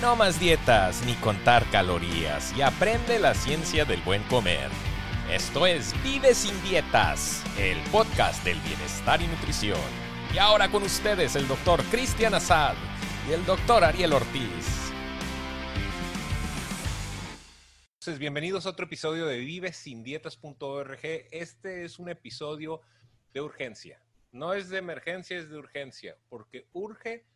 [0.00, 4.70] No más dietas ni contar calorías y aprende la ciencia del buen comer.
[5.30, 9.78] Esto es Vive sin dietas, el podcast del bienestar y nutrición.
[10.32, 12.76] Y ahora con ustedes el doctor Cristian Azad
[13.28, 14.90] y el doctor Ariel Ortiz.
[17.98, 21.00] Entonces, bienvenidos a otro episodio de vivesindietas.org.
[21.30, 22.80] Este es un episodio
[23.34, 24.00] de urgencia.
[24.32, 27.26] No es de emergencia, es de urgencia, porque urge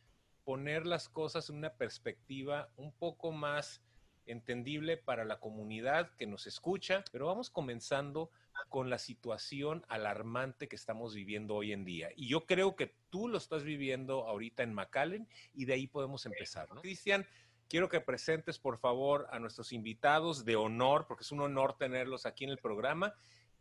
[0.45, 3.82] poner las cosas en una perspectiva un poco más
[4.27, 8.30] entendible para la comunidad que nos escucha, pero vamos comenzando
[8.69, 12.10] con la situación alarmante que estamos viviendo hoy en día.
[12.16, 16.24] Y yo creo que tú lo estás viviendo ahorita en McAllen y de ahí podemos
[16.27, 16.69] empezar.
[16.80, 17.27] Cristian,
[17.69, 22.27] quiero que presentes por favor a nuestros invitados de honor, porque es un honor tenerlos
[22.27, 23.14] aquí en el programa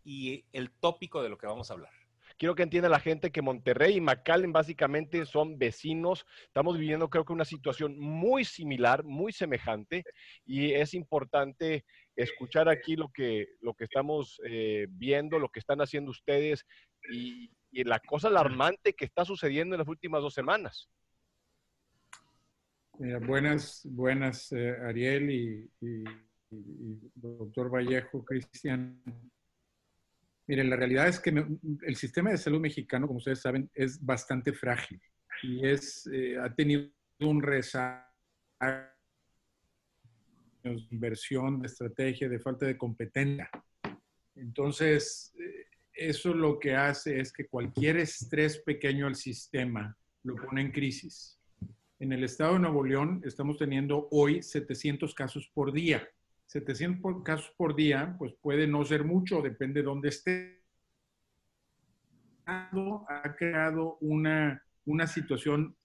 [0.03, 2.02] y el tópico de lo que vamos a hablar.
[2.43, 6.25] Quiero que entienda la gente que Monterrey y McAllen básicamente son vecinos.
[6.47, 10.03] Estamos viviendo creo que una situación muy similar, muy semejante
[10.45, 11.85] y es importante
[12.17, 16.66] escuchar aquí lo que, lo que estamos eh, viendo, lo que están haciendo ustedes
[17.13, 20.89] y, la cosa alarmante que está sucediendo en las últimas dos semanas.
[23.25, 26.03] buenas, buenas, eh, Ariel y, y,
[27.16, 29.02] doctor Vallejo, Cristian.
[30.47, 31.30] Miren, la realidad es que
[31.83, 35.02] el sistema de salud mexicano, como ustedes saben, es bastante frágil
[35.41, 38.03] y es, eh, ha tenido un rezago
[40.63, 43.50] de inversión, de estrategia, de falta de competencia.
[44.35, 50.61] Entonces, eh, eso lo que hace es que cualquier estrés pequeño al sistema lo pone
[50.61, 51.39] en crisis.
[52.00, 56.07] En el estado de Nuevo León estamos teniendo hoy 700 casos por día.
[56.47, 60.63] 700 casos por día, pues puede no ser mucho, depende de dónde esté.
[62.45, 65.75] Ha creado una, una situación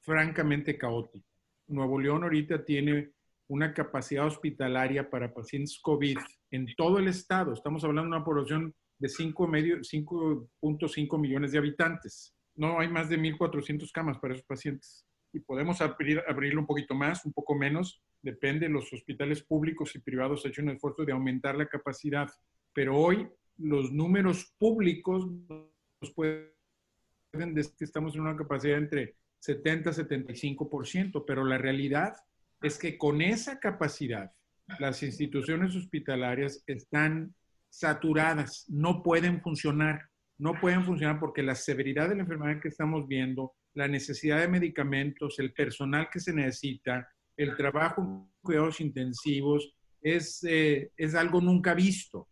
[0.00, 1.26] francamente caótica.
[1.68, 3.12] Nuevo León ahorita tiene
[3.48, 6.18] una capacidad hospitalaria para pacientes COVID
[6.50, 7.52] en todo el estado.
[7.52, 12.34] Estamos hablando de una población de 5.5 millones de habitantes.
[12.54, 15.06] No hay más de 1.400 camas para esos pacientes.
[15.32, 20.00] Y podemos abrir, abrirlo un poquito más, un poco menos, depende, los hospitales públicos y
[20.00, 22.28] privados han hecho un esfuerzo de aumentar la capacidad,
[22.72, 23.28] pero hoy
[23.58, 26.52] los números públicos nos pueden
[27.54, 32.14] decir que estamos en una capacidad entre 70 y 75%, pero la realidad
[32.62, 34.32] es que con esa capacidad
[34.78, 37.34] las instituciones hospitalarias están
[37.68, 43.08] saturadas, no pueden funcionar, no pueden funcionar porque la severidad de la enfermedad que estamos
[43.08, 47.08] viendo, la necesidad de medicamentos, el personal que se necesita,
[47.42, 52.28] el trabajo en cuidados intensivos es, eh, es algo nunca visto.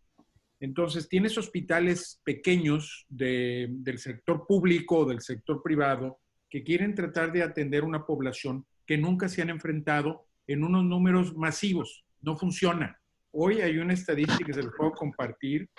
[0.59, 6.19] Entonces, tienes hospitales pequeños del sector público del sector privado
[6.49, 11.35] que quieren tratar de atender una población que nunca se han enfrentado en unos números
[11.35, 12.05] masivos.
[12.21, 12.99] No funciona.
[13.31, 15.69] Hoy hay una estadística que se les puedo compartir.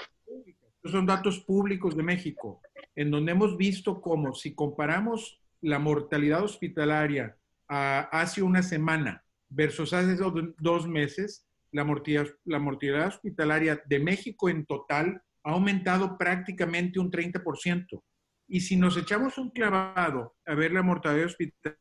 [0.76, 2.60] Estos son datos públicos de México,
[2.96, 7.36] en donde hemos visto cómo si comparamos la mortalidad hospitalaria
[7.72, 10.16] hace una semana versus hace
[10.58, 17.10] dos, meses, la mortalidad, la mortalidad hospitalaria de México en total ha aumentado prácticamente un
[17.10, 18.02] 30%.
[18.48, 21.76] Y si nos echamos un clavado a ver la mortalidad hospitalaria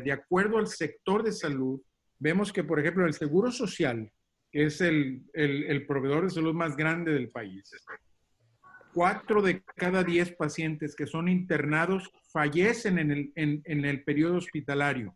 [0.00, 1.80] de acuerdo al sector de salud,
[2.18, 4.10] vemos que, por ejemplo, el Seguro Social,
[4.50, 7.70] que es el, el proveedor de salud más grande del país,
[8.96, 15.14] cuatro de cada diez pacientes que son internados fallecen en el, en, el periodo hospitalario.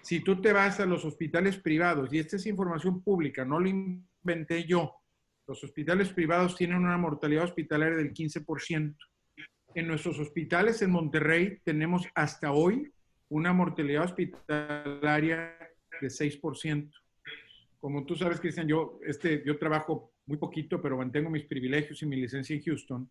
[0.00, 3.68] Si tú te vas a los hospitales privados, y esta es información pública, no lo
[3.68, 4.94] inventé yo,
[5.46, 8.96] los hospitales privados tienen una mortalidad hospitalaria del 15%.
[9.74, 12.90] En nuestros hospitales en Monterrey tenemos hasta hoy
[13.28, 15.54] una mortalidad hospitalaria
[16.00, 16.90] de 6%.
[17.78, 22.06] Como tú sabes, Cristian, yo, este, yo trabajo muy poquito, pero mantengo mis privilegios y
[22.06, 23.10] mi licencia en Houston.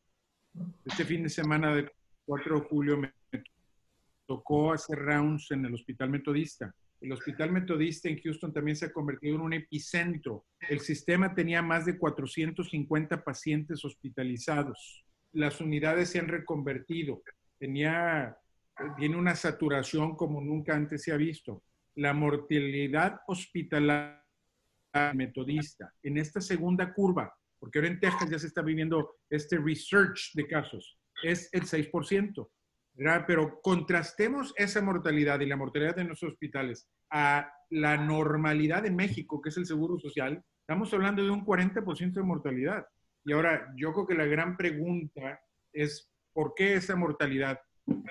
[0.85, 1.91] Este fin de semana del
[2.25, 3.11] 4 de julio me
[4.27, 6.73] tocó hacer rounds en el Hospital Metodista.
[7.01, 10.45] El Hospital Metodista en Houston también se ha convertido en un epicentro.
[10.69, 15.03] El sistema tenía más de 450 pacientes hospitalizados.
[15.33, 17.23] Las unidades se han reconvertido.
[17.57, 18.37] Tenía,
[18.97, 21.63] tiene una saturación como nunca antes se ha visto.
[21.95, 24.26] La mortalidad hospitalaria
[25.13, 30.31] metodista en esta segunda curva, porque ahora en Texas ya se está viviendo este research
[30.33, 32.49] de casos, es el 6%.
[33.27, 39.39] Pero contrastemos esa mortalidad y la mortalidad de nuestros hospitales a la normalidad de México,
[39.39, 42.85] que es el seguro social, estamos hablando de un 40% de mortalidad.
[43.23, 45.39] Y ahora, yo creo que la gran pregunta
[45.71, 47.59] es, ¿por qué esa mortalidad?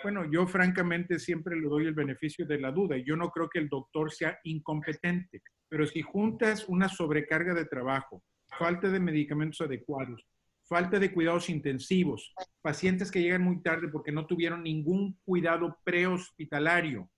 [0.03, 2.97] Bueno, yo francamente siempre le doy el beneficio de la duda.
[2.99, 8.23] Yo no creo que el doctor sea incompetente, pero si juntas una sobrecarga de trabajo,
[8.59, 10.27] falta de medicamentos adecuados,
[10.65, 17.09] falta de cuidados intensivos, pacientes que llegan muy tarde porque no tuvieron ningún cuidado prehospitalario,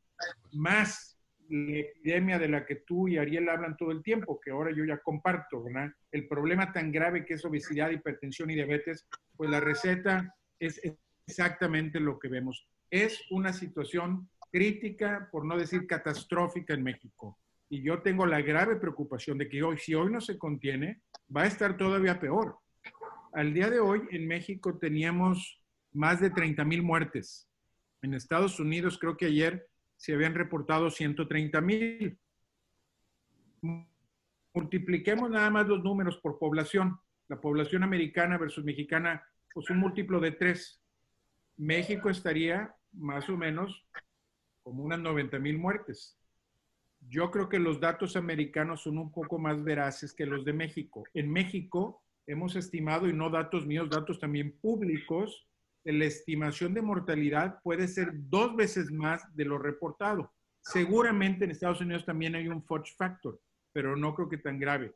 [0.52, 1.18] más
[1.48, 4.84] la epidemia de la que tú y Ariel hablan todo el tiempo, que ahora yo
[4.84, 5.90] ya comparto, ¿verdad?
[6.12, 9.06] El problema tan grave que es obesidad, hipertensión y diabetes,
[9.36, 10.80] pues la receta es
[11.26, 12.68] exactamente lo que vemos.
[12.90, 17.38] Es una situación crítica, por no decir catastrófica en México.
[17.68, 21.02] Y yo tengo la grave preocupación de que hoy, si hoy no se contiene,
[21.34, 22.58] va a estar todavía peor.
[23.32, 25.62] Al día de hoy en México teníamos
[25.92, 27.48] más de 30 mil muertes.
[28.02, 32.18] En Estados Unidos creo que ayer se habían reportado 130 mil.
[34.54, 36.98] Multipliquemos nada más los números por población.
[37.28, 39.22] La población americana versus mexicana,
[39.52, 40.80] pues un múltiplo de tres.
[41.56, 43.86] México estaría más o menos
[44.62, 46.17] como unas 90 mil muertes.
[47.08, 51.04] Yo creo que los datos americanos son un poco más veraces que los de México.
[51.14, 55.48] En México hemos estimado, y no datos míos, datos también públicos,
[55.84, 60.34] la estimación de mortalidad puede ser dos veces más de lo reportado.
[60.60, 63.40] Seguramente en Estados Unidos también hay un Fudge Factor,
[63.72, 64.94] pero no creo que tan grave.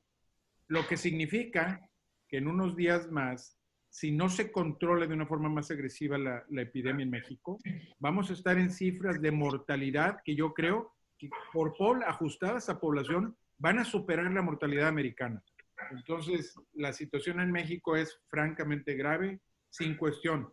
[0.69, 1.81] Lo que significa
[2.29, 6.45] que en unos días más, si no se controla de una forma más agresiva la,
[6.51, 7.59] la epidemia en México,
[7.99, 10.93] vamos a estar en cifras de mortalidad que yo creo
[11.29, 11.75] que por
[12.05, 15.43] ajustadas a población van a superar la mortalidad americana.
[15.91, 19.41] Entonces, la situación en México es francamente grave,
[19.71, 20.53] sin cuestión.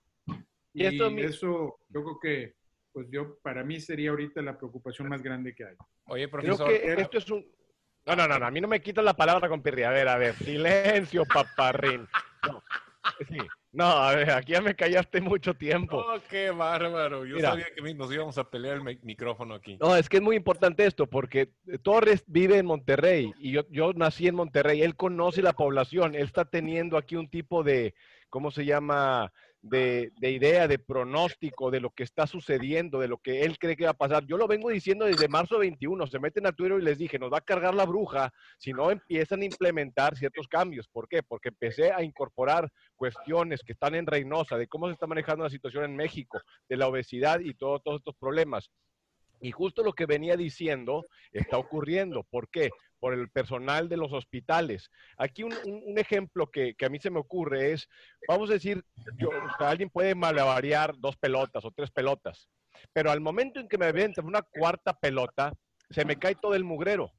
[0.73, 2.55] Y, eso yo creo que,
[2.91, 5.75] pues yo, para mí sería ahorita la preocupación más grande que hay.
[6.05, 6.67] Oye, profesor.
[6.67, 7.45] Creo que esto es un...
[8.05, 9.83] No, no, no, a mí no me quitan la palabra con Pirri.
[9.83, 12.07] A ver, a ver, silencio, paparrín.
[12.47, 12.63] No,
[13.27, 13.37] sí.
[13.71, 15.97] No, a ver, aquí ya me callaste mucho tiempo.
[15.97, 17.25] Oh, qué bárbaro.
[17.25, 19.77] Yo sabía que nos íbamos a pelear el micrófono aquí.
[19.79, 21.51] No, es que es muy importante esto, porque
[21.83, 24.81] Torres vive en Monterrey y yo, yo nací en Monterrey.
[24.81, 26.15] Él conoce la población.
[26.15, 27.93] Él está teniendo aquí un tipo de,
[28.29, 29.31] ¿cómo se llama?
[29.61, 33.85] De, idea, de pronóstico, de lo que está sucediendo, de lo que él cree que
[33.85, 34.25] va a pasar.
[34.25, 37.31] Yo lo vengo diciendo desde marzo 21, se meten a Twitter y les dije, nos
[37.31, 40.87] va a cargar la bruja si no empiezan a implementar ciertos cambios.
[40.87, 41.23] ¿Por qué?
[41.23, 45.49] Porque empecé a incorporar cuestiones que están en Reynosa, de cómo se está manejando la
[45.49, 48.69] situación en México, de la obesidad y todos estos problemas.
[49.41, 52.23] Y justo lo que venía diciendo está ocurriendo.
[52.23, 52.71] ¿Por qué?
[52.99, 54.89] Por el personal de los hospitales.
[55.17, 55.53] Aquí un,
[55.97, 57.87] ejemplo que, a mí se me ocurre es,
[58.27, 58.83] vamos a decir,
[59.17, 59.29] yo,
[59.59, 62.49] alguien puede malavariar dos pelotas o tres pelotas,
[62.93, 65.53] pero al momento en que me avientan una cuarta pelota,
[65.89, 67.11] se me cae todo el mugrero.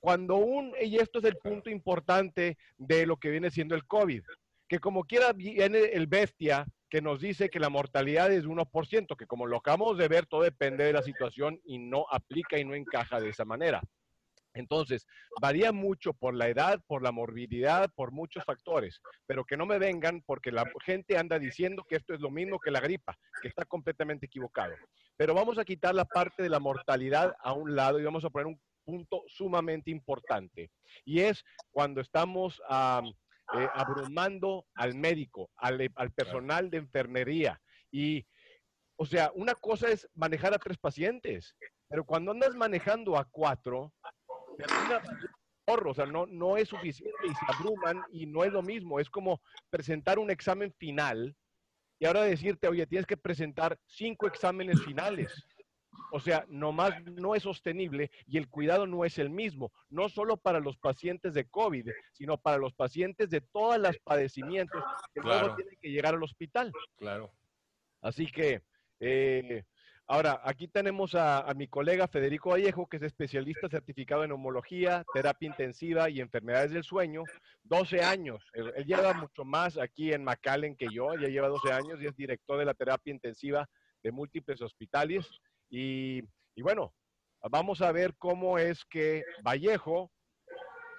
[0.00, 4.22] Cuando un, y esto es el punto importante de lo que viene siendo el COVID,
[4.68, 9.16] que como quiera viene el bestia que nos dice que la mortalidad es de 1%,
[9.16, 12.64] que como lo acabamos de ver, todo depende de la situación y no aplica y
[12.64, 13.82] no encaja de esa manera.
[14.56, 15.06] Entonces,
[15.40, 19.78] varía mucho por la edad, por la morbididad, por muchos factores, pero que no me
[19.78, 23.48] vengan porque la gente anda diciendo que esto es lo mismo que la gripa, que
[23.48, 24.74] está completamente equivocado.
[25.16, 28.30] Pero vamos a quitar la parte de la mortalidad a un lado y vamos a
[28.30, 30.70] poner un punto sumamente importante.
[31.04, 32.60] Y es cuando estamos...
[33.54, 37.60] Eh, abrumando al médico, al, al personal de enfermería.
[37.92, 38.26] Y,
[38.96, 41.54] o sea, una cosa es manejar a tres pacientes,
[41.88, 43.92] pero cuando andas manejando a cuatro,
[45.66, 49.00] o sea, no, no es suficiente y se abruman y no es lo mismo.
[49.00, 51.34] Es como presentar un examen final
[51.98, 55.32] y ahora decirte, oye, tienes que presentar cinco exámenes finales.
[56.12, 60.36] O sea, nomás no es sostenible y el cuidado no es el mismo, no solo
[60.36, 64.82] para los pacientes de COVID, sino para los pacientes de todos los padecimientos
[65.14, 66.70] que luego tienen que llegar al hospital.
[66.96, 67.32] Claro.
[68.02, 68.62] Así que,
[69.00, 69.64] eh,
[70.06, 75.48] ahora, aquí tenemos a, mi colega Federico Vallejo, que es especialista certificado en neumología, terapia
[75.48, 77.22] intensiva y enfermedades del sueño,
[77.64, 78.42] 12 años.
[78.52, 82.06] Él, él lleva mucho más aquí en McAllen que yo, ya lleva 12 años y
[82.06, 83.68] es director de la terapia intensiva
[84.06, 85.28] de múltiples hospitales.
[85.68, 86.22] Y,
[86.62, 86.94] bueno,
[87.50, 90.12] vamos a ver cómo es que Vallejo,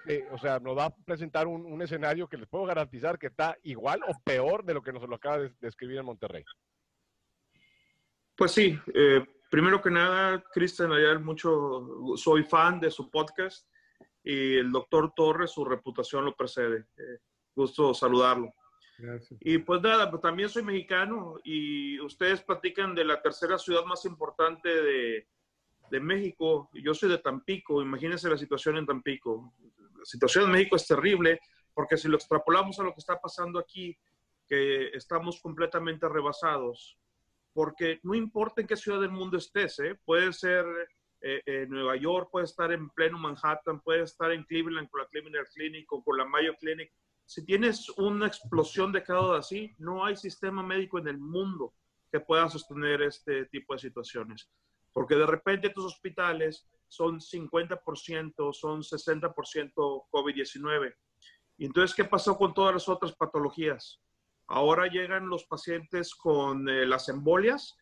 [0.06, 3.56] eh, o sea, nos va a presentar un, escenario que les puedo garantizar que está
[3.62, 6.44] igual o peor de lo que nos lo acaba de describir en Monterrey.
[8.38, 13.66] Pues sí, eh, primero que nada, Cristian Ayal, mucho, soy fan de su podcast
[14.22, 16.86] y el doctor Torres, su reputación lo precede.
[16.96, 17.18] Eh,
[17.52, 18.54] gusto saludarlo.
[19.40, 24.04] Y pues nada, pues también soy mexicano y ustedes platican de la tercera ciudad más
[24.04, 25.26] importante de,
[25.90, 26.70] de México.
[26.74, 29.52] Yo soy de Tampico, imagínense la situación en Tampico.
[29.96, 31.40] La situación en México es terrible
[31.74, 33.98] porque si lo extrapolamos a lo que está pasando aquí,
[34.46, 36.96] que estamos completamente rebasados,
[37.58, 39.98] porque no importa en qué ciudad del mundo estés, ¿eh?
[40.04, 40.64] puede ser
[41.20, 45.08] eh, en Nueva York, puede estar en pleno Manhattan, puede estar en Cleveland con la
[45.08, 46.92] Cleveland Clinic o con la Mayo Clinic.
[47.24, 51.74] Si tienes una explosión de casos así, no hay sistema médico en el mundo
[52.12, 54.48] que pueda sostener este tipo de situaciones.
[54.92, 60.94] Porque de repente tus hospitales son 50%, son 60% COVID-19.
[61.56, 64.00] Y entonces, ¿qué pasó con todas las otras patologías?
[64.48, 67.76] Ahora llegan los pacientes con eh, las embolias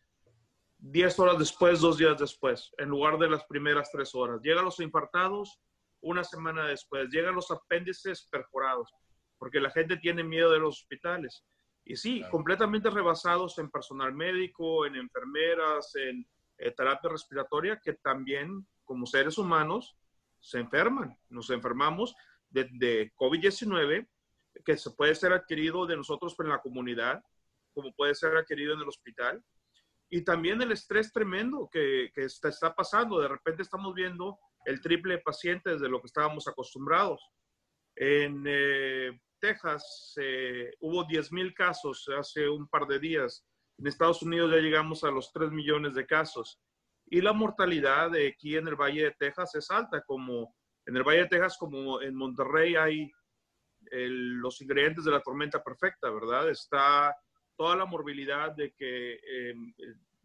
[0.79, 4.41] 10 horas después, dos días después, en lugar de las primeras tres horas.
[4.43, 5.59] Llegan los infartados
[6.01, 7.09] una semana después.
[7.09, 8.93] Llegan los apéndices perforados,
[9.37, 11.43] porque la gente tiene miedo de los hospitales.
[11.83, 18.67] Y sí, completamente rebasados en personal médico, en enfermeras, en eh, terapia respiratoria, que también
[18.83, 19.95] como seres humanos
[20.39, 21.17] se enferman.
[21.29, 22.13] Nos enfermamos
[22.49, 24.07] de, de COVID-19,
[24.67, 27.23] que se puede ser adquirido de nosotros en la comunidad,
[27.73, 29.41] como puede ser adquirido en el hospital.
[30.09, 33.21] Y también el estrés tremendo que, que está, está, pasando.
[33.21, 37.31] De repente estamos viendo el triple de pacientes de lo que estábamos acostumbrados.
[37.95, 43.45] En eh, Texas eh, hubo 10 mil casos hace un par de días.
[43.77, 46.59] En Estados Unidos ya llegamos a los 3 millones de casos.
[47.05, 50.53] Y la mortalidad de aquí en el Valle de Texas es alta, como
[50.85, 53.09] en el Valle de Texas, como en Monterrey hay
[53.91, 56.49] los ingredientes de la tormenta perfecta, ¿verdad?
[56.49, 57.15] Está
[57.55, 59.55] toda la morbilidad de que eh,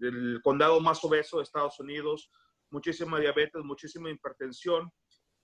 [0.01, 2.31] el condado más obeso de Estados Unidos,
[2.71, 4.91] muchísima diabetes, muchísima hipertensión.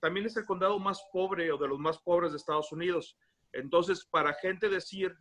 [0.01, 3.17] También es el condado más pobre o de los más pobres de Estados Unidos.
[3.53, 5.15] Entonces, para gente decir,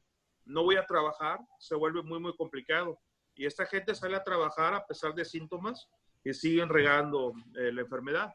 [0.46, 3.00] no voy a trabajar, se vuelve muy, muy complicado.
[3.36, 5.88] Y esta gente sale a trabajar a pesar de síntomas
[6.24, 8.34] y siguen regando eh, la enfermedad.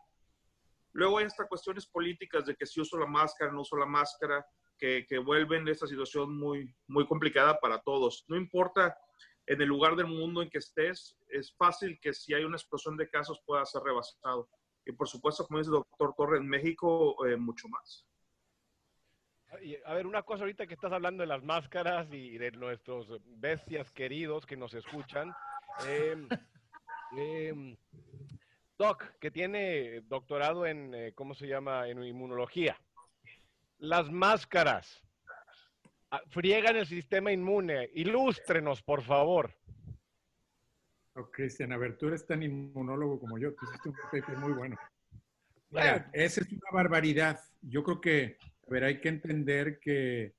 [0.93, 4.45] Luego hay estas cuestiones políticas de que si uso la máscara, no uso la máscara,
[4.79, 8.25] que, que vuelven esta situación muy, muy complicada para todos.
[8.29, 8.97] No importa
[9.47, 12.97] en el lugar del mundo en que estés, es fácil que si hay una explosión
[12.97, 14.49] de casos pueda ser rebasado.
[14.85, 18.07] Y por supuesto, como dice el doctor Torre, en México, eh, mucho más.
[19.85, 23.91] A ver, una cosa ahorita que estás hablando de las máscaras y de nuestros bestias
[23.91, 25.33] queridos que nos escuchan.
[25.87, 26.17] Eh,
[27.19, 27.77] eh,
[28.83, 32.77] Doc, que tiene doctorado en, eh, ¿cómo se llama?, en inmunología.
[33.79, 35.01] Las máscaras
[36.11, 37.91] ah, friegan el sistema inmune.
[37.95, 39.55] Ilústrenos, por favor.
[41.15, 43.55] Oh, Cristian, a ver, tú eres tan inmunólogo como yo.
[43.55, 44.77] Tú hiciste un paper muy bueno.
[45.71, 47.39] Mira, esa es una barbaridad.
[47.61, 48.37] Yo creo que
[48.67, 50.35] a ver, hay que entender que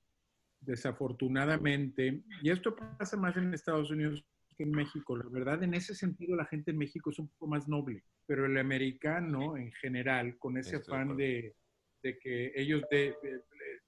[0.60, 4.22] desafortunadamente, y esto pasa más en Estados Unidos
[4.56, 7.46] que en México, la verdad, en ese sentido la gente en México es un poco
[7.46, 11.54] más noble, pero el americano en general, con ese afán de,
[12.02, 13.12] de, que ellos, they,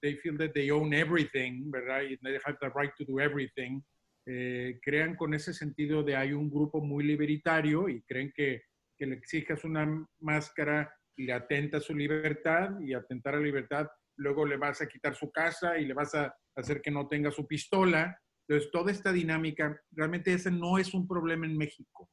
[0.01, 2.01] they, feel that they own everything, ¿verdad?
[2.03, 3.81] Y they have the right to do everything,
[4.25, 8.63] eh, crean con ese sentido de hay un grupo muy libertario y creen que,
[8.97, 13.43] que le exijas una máscara y le atenta a su libertad y atentar a la
[13.43, 17.07] libertad luego le vas a quitar su casa y le vas a hacer que no
[17.07, 18.19] tenga su pistola.
[18.47, 22.09] Entonces, toda esta dinámica, realmente ese no es un problema en México,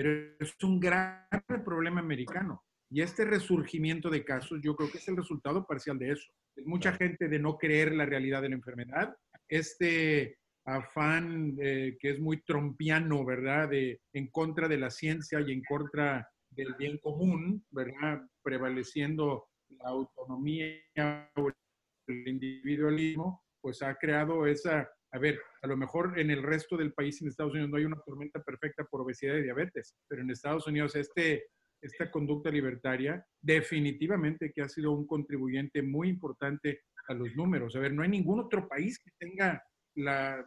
[0.00, 2.64] pero es un grave problema americano.
[2.90, 6.32] Y este resurgimiento de casos, yo creo que es el resultado parcial de eso.
[6.56, 9.14] Es mucha gente de no creer la realidad de la enfermedad,
[9.46, 13.68] este afán eh, que es muy trompiano, ¿verdad?
[13.68, 18.22] De, en contra de la ciencia y en contra del bien común, ¿verdad?
[18.42, 21.50] Prevaleciendo la autonomía o
[22.06, 26.92] el individualismo, pues ha creado esa, a ver, a lo mejor en el resto del
[26.92, 30.30] país, en Estados Unidos, no hay una tormenta perfecta por obesidad y diabetes, pero en
[30.30, 31.48] Estados Unidos este,
[31.80, 37.74] esta conducta libertaria definitivamente que ha sido un contribuyente muy importante a los números.
[37.74, 39.62] A ver, no hay ningún otro país que tenga
[39.96, 40.46] la,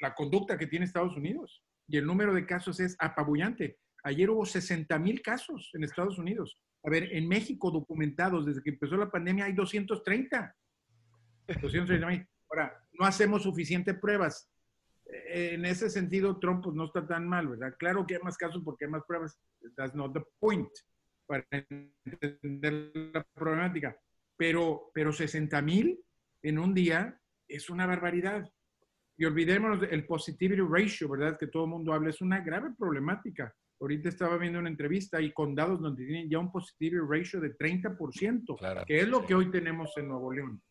[0.00, 3.78] la conducta que tiene Estados Unidos y el número de casos es apabullante.
[4.04, 6.58] Ayer hubo 60 mil casos en Estados Unidos.
[6.84, 10.56] A ver, en México documentados desde que empezó la pandemia hay 230.
[11.60, 14.48] 230 Ahora, no hacemos suficientes pruebas.
[15.06, 17.74] Eh, en ese sentido, Trump pues, no está tan mal, ¿verdad?
[17.78, 19.38] Claro que hay más casos porque hay más pruebas.
[19.76, 20.70] That's not the point
[21.26, 23.96] para entender la problemática.
[24.36, 26.00] Pero, pero 60 mil
[26.42, 27.18] en un día
[27.48, 28.48] es una barbaridad.
[29.16, 31.38] Y olvidémonos del positivity ratio, ¿verdad?
[31.38, 32.10] Que todo el mundo habla.
[32.10, 33.54] Es una grave problemática.
[33.80, 38.86] Ahorita estaba viendo una entrevista y condados donde tienen ya un positive ratio de 30%,
[38.86, 40.62] que es lo que hoy tenemos en Nuevo León,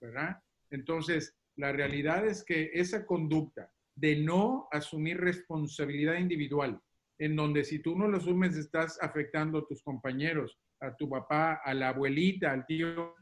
[0.00, 0.38] ¿verdad?
[0.70, 6.80] Entonces, la realidad es que esa conducta de no asumir responsabilidad individual,
[7.18, 11.60] en donde si tú no lo asumes estás afectando a tus compañeros, a tu papá,
[11.64, 13.14] a la abuelita, al tío,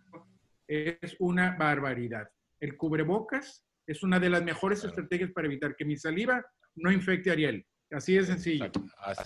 [0.66, 2.28] es una barbaridad.
[2.60, 6.44] El cubrebocas es una de las mejores estrategias para evitar que mi saliva
[6.76, 7.66] no infecte a Ariel.
[7.90, 8.70] Así de sencillo.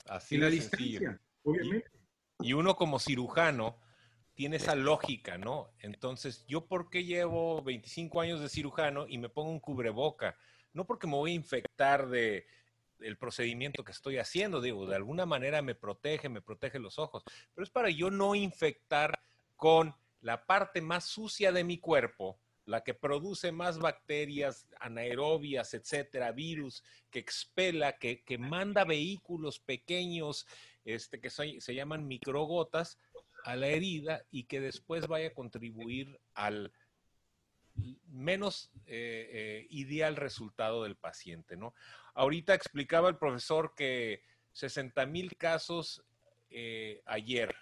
[0.09, 1.17] Así de sencillo.
[1.45, 1.89] obviamente.
[2.41, 3.79] Y, uno como cirujano
[4.37, 5.71] tiene esa lógica, ¿no?
[5.81, 10.37] Entonces, ¿yo por qué llevo 25 años de cirujano y me pongo un cubreboca?
[10.75, 12.47] No porque me voy a infectar de
[13.01, 17.25] el procedimiento que estoy haciendo, digo, de alguna manera me protege, me protege los ojos,
[17.55, 19.19] pero es para yo no infectar
[19.57, 26.33] con la parte más sucia de mi cuerpo, la que produce más bacterias anaerobias, etcétera,
[26.33, 30.47] virus, que expela, que, manda vehículos pequeños
[30.85, 32.99] este, que se llaman microgotas
[33.47, 36.73] a la herida y que después vaya a contribuir al
[38.09, 41.73] menos eh, eh, ideal resultado del paciente, ¿no?
[42.15, 46.03] Ahorita explicaba el profesor que 60 mil casos
[46.51, 47.55] eh, ayer.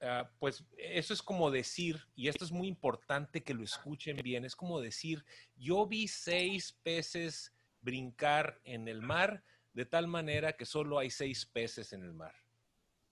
[0.00, 4.44] Ah, pues eso es como decir, y esto es muy importante que lo escuchen bien,
[4.44, 5.24] es como decir,
[5.56, 9.42] yo vi seis peces brincar en el mar
[9.72, 12.41] de tal manera que solo hay seis peces en el mar.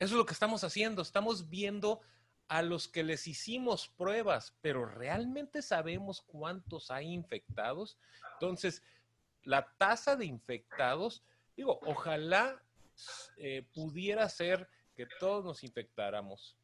[0.00, 2.00] Eso es lo que estamos haciendo, estamos viendo
[2.48, 7.98] a los que les hicimos pruebas, pero realmente sabemos cuántos hay infectados.
[8.32, 8.82] Entonces,
[9.44, 11.22] la tasa de infectados,
[11.54, 12.60] digo, ojalá
[13.36, 16.56] eh, pudiera ser que todos nos infectáramos,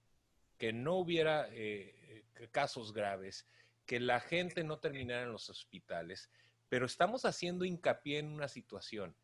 [0.58, 3.46] que no hubiera eh, eh, casos graves,
[3.84, 6.30] que la gente no terminara en los hospitales,
[6.70, 9.14] pero estamos haciendo hincapié en una situación.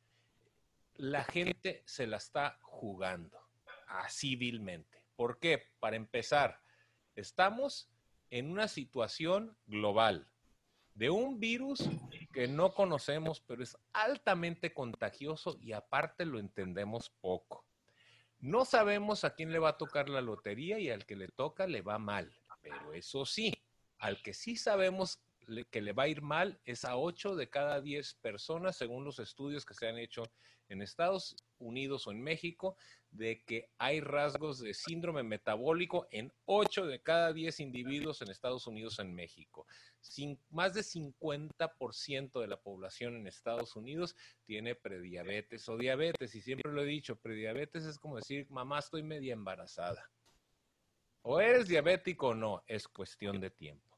[0.97, 3.42] La gente se la está jugando,
[4.01, 5.03] así vilmente.
[5.17, 5.63] ¿Por qué?
[5.79, 6.61] Para empezar,
[7.15, 7.91] estamos
[8.31, 10.29] en una situación global
[10.95, 11.89] de un virus
[12.33, 17.65] que no conocemos, pero es altamente contagioso y aparte lo entendemos poco.
[18.41, 21.67] No sabemos a quién le va a tocar la lotería y al que le toca
[21.67, 23.55] le va mal, pero eso sí,
[23.99, 25.23] al que sí sabemos
[25.71, 29.19] que le va a ir mal es a 8 de cada 10 personas, según los
[29.19, 30.25] estudios que se han hecho
[30.69, 32.77] en Estados Unidos o en México,
[33.11, 38.67] de que hay rasgos de síndrome metabólico en 8 de cada 10 individuos en Estados
[38.67, 39.67] Unidos o en México.
[40.01, 46.35] Sin, más de 50% de la población en Estados Unidos tiene prediabetes o diabetes.
[46.35, 50.11] Y siempre lo he dicho, prediabetes es como decir, mamá, estoy media embarazada.
[51.21, 53.92] O eres diabético o no, es cuestión de tiempo.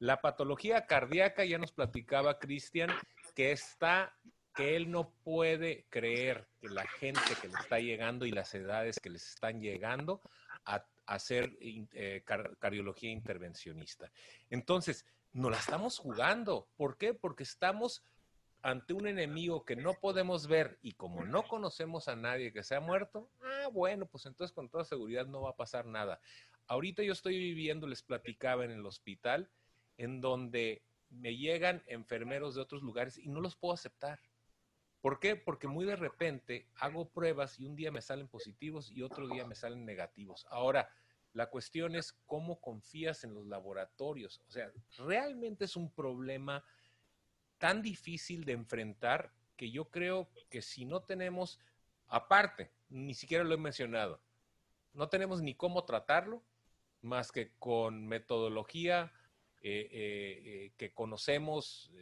[0.00, 2.90] La patología cardíaca, ya nos platicaba Cristian,
[3.34, 4.16] que está
[4.54, 8.98] que él no puede creer que la gente que le está llegando y las edades
[8.98, 10.22] que les están llegando
[10.64, 12.22] a, hacer eh,
[12.58, 14.10] cardiología intervencionista.
[14.48, 16.68] Entonces, no la estamos jugando.
[16.76, 17.14] ¿Por qué?
[17.14, 18.02] Porque estamos
[18.62, 22.74] ante un enemigo que no podemos ver y como no conocemos a nadie que se
[22.74, 26.20] ha muerto, ah, bueno, pues entonces con toda seguridad no va a pasar nada.
[26.66, 29.50] Ahorita yo estoy viviendo, les platicaba en el hospital,
[30.00, 34.18] en donde me llegan enfermeros de otros lugares y no los puedo aceptar.
[35.02, 35.36] ¿Por qué?
[35.36, 39.46] Porque muy de repente hago pruebas y un día me salen positivos y otro día
[39.46, 40.46] me salen negativos.
[40.48, 40.88] Ahora,
[41.34, 44.40] la cuestión es cómo confías en los laboratorios.
[44.48, 46.64] O sea, realmente es un problema
[47.58, 51.60] tan difícil de enfrentar que yo creo que si no tenemos,
[52.06, 54.22] aparte, ni siquiera lo he mencionado,
[54.94, 56.42] no tenemos ni cómo tratarlo
[57.02, 59.12] más que con metodología
[59.62, 61.92] eh, eh, eh, que conocemos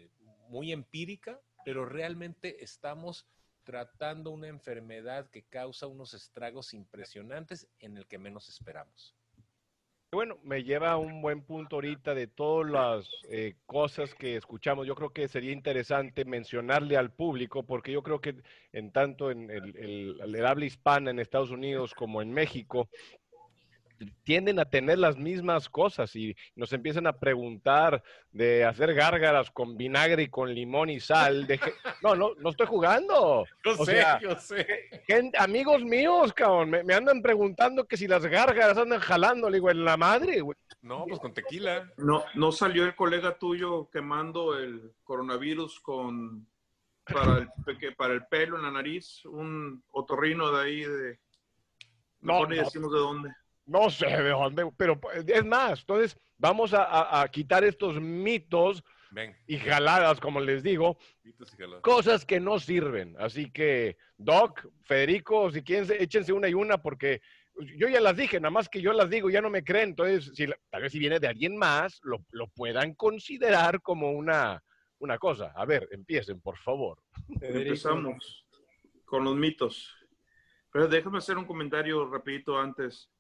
[0.49, 3.27] muy empírica, pero realmente estamos
[3.65, 9.17] tratando una enfermedad que causa unos estragos impresionantes en el que menos esperamos.
[10.13, 13.11] Bueno, me lleva a un buen punto ahorita de todas las
[13.67, 14.87] cosas que escuchamos.
[14.87, 18.37] Yo creo que sería interesante mencionarle al público, porque yo creo que
[18.73, 22.89] en tanto en el, el habla hispana en Estados Unidos como en México,
[24.25, 29.77] tienden a tener las mismas cosas y nos empiezan a preguntar de hacer gárgaras con
[29.77, 31.47] vinagre y con limón y sal.
[31.47, 31.59] De
[32.03, 33.45] no, no, no estoy jugando.
[33.65, 34.67] Yo sé, yo sé.
[35.39, 39.85] amigos míos, cabrón, me, andan preguntando que si las gárgaras andan jalando, le digo, en
[39.85, 40.57] la madre, güey.
[40.81, 41.91] No, pues con tequila.
[41.97, 46.47] No, no salió el colega tuyo quemando el coronavirus con
[47.05, 51.19] para el, para el pelo en la nariz, un otorrino de ahí de
[52.21, 53.35] no, no, decimos de dónde.
[53.69, 58.83] No sé de dónde, pero es más, entonces vamos a, quitar estos mitos
[59.47, 60.97] y jaladas, como les digo,
[61.83, 63.15] cosas que no sirven.
[63.19, 67.21] Así que, Doc, Federico, si quieren, échense una y una, porque
[67.77, 69.91] yo ya las dije, nada más que yo las digo, ya no me creen.
[69.91, 74.63] Entonces, si, tal vez si viene de alguien más, lo, puedan considerar como una,
[74.99, 75.53] una cosa.
[75.55, 77.03] A ver, empiecen, por favor.
[77.41, 78.47] Empezamos
[79.05, 79.95] con los mitos.
[80.73, 83.11] Pero déjame hacer un comentario rapidito antes.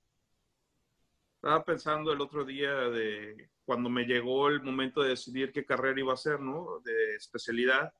[1.38, 6.00] Estaba pensando el otro día de cuando me llegó el momento de decidir qué carrera
[6.00, 6.80] iba a hacer, ¿no?
[6.84, 7.92] De especialidad.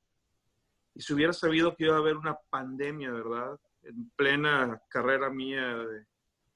[0.92, 3.56] Y si hubiera sabido que iba a haber una pandemia, ¿verdad?
[3.84, 6.04] En plena carrera mía de,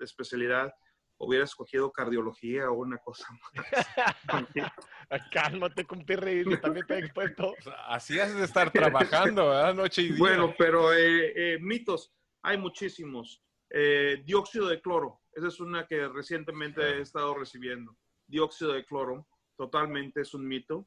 [0.01, 0.75] especialidad,
[1.19, 3.29] hubiera escogido cardiología o una cosa
[4.33, 4.49] más.
[5.31, 7.55] Cálmate, compadre, también te he expuesto.
[7.87, 9.73] así has de estar trabajando, ¿verdad?
[9.73, 10.19] Noche y día.
[10.19, 13.41] Bueno, pero eh, eh, mitos, hay muchísimos.
[13.75, 17.97] Eh, dióxido de cloro, esa es una que recientemente he estado recibiendo.
[18.27, 20.87] Dióxido de cloro, totalmente es un mito.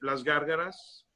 [0.00, 1.06] las gárgaras,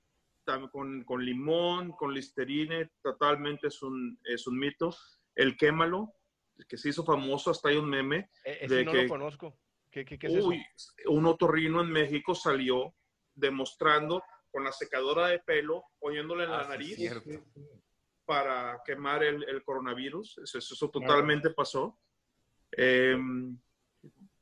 [0.71, 4.95] con, con, limón, con listerine, totalmente es un, es un mito.
[5.35, 6.15] El quémalo,
[6.69, 8.31] que se hizo famoso, hasta hay un meme.
[8.45, 9.59] E, de no que, lo conozco.
[9.91, 10.65] ¿Qué, qué, es uy,
[11.07, 12.95] un otorrino en México salió
[13.35, 16.99] demostrando con la secadora de pelo, poniéndole en la ah, nariz
[18.27, 20.39] para quemar el, el coronavirus.
[20.39, 21.99] Eso, eso totalmente pasó.
[22.73, 23.59] Em,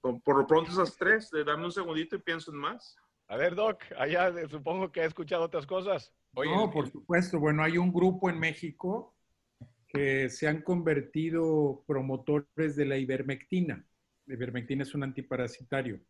[0.00, 2.96] por, lo pronto esas tres, dame un segundito y pienso en más.
[3.28, 6.12] A ver, Doc, allá supongo que ha escuchado otras cosas.
[6.34, 7.38] no, por supuesto.
[7.38, 9.14] Bueno, hay un grupo en México
[9.88, 13.86] que se han convertido promotores de la ivermectina.
[14.26, 16.00] La ivermectina es un antiparasitario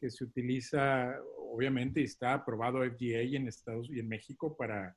[0.00, 1.14] que se utiliza,
[1.52, 4.96] obviamente, y está aprobado FDA en Estados y en México para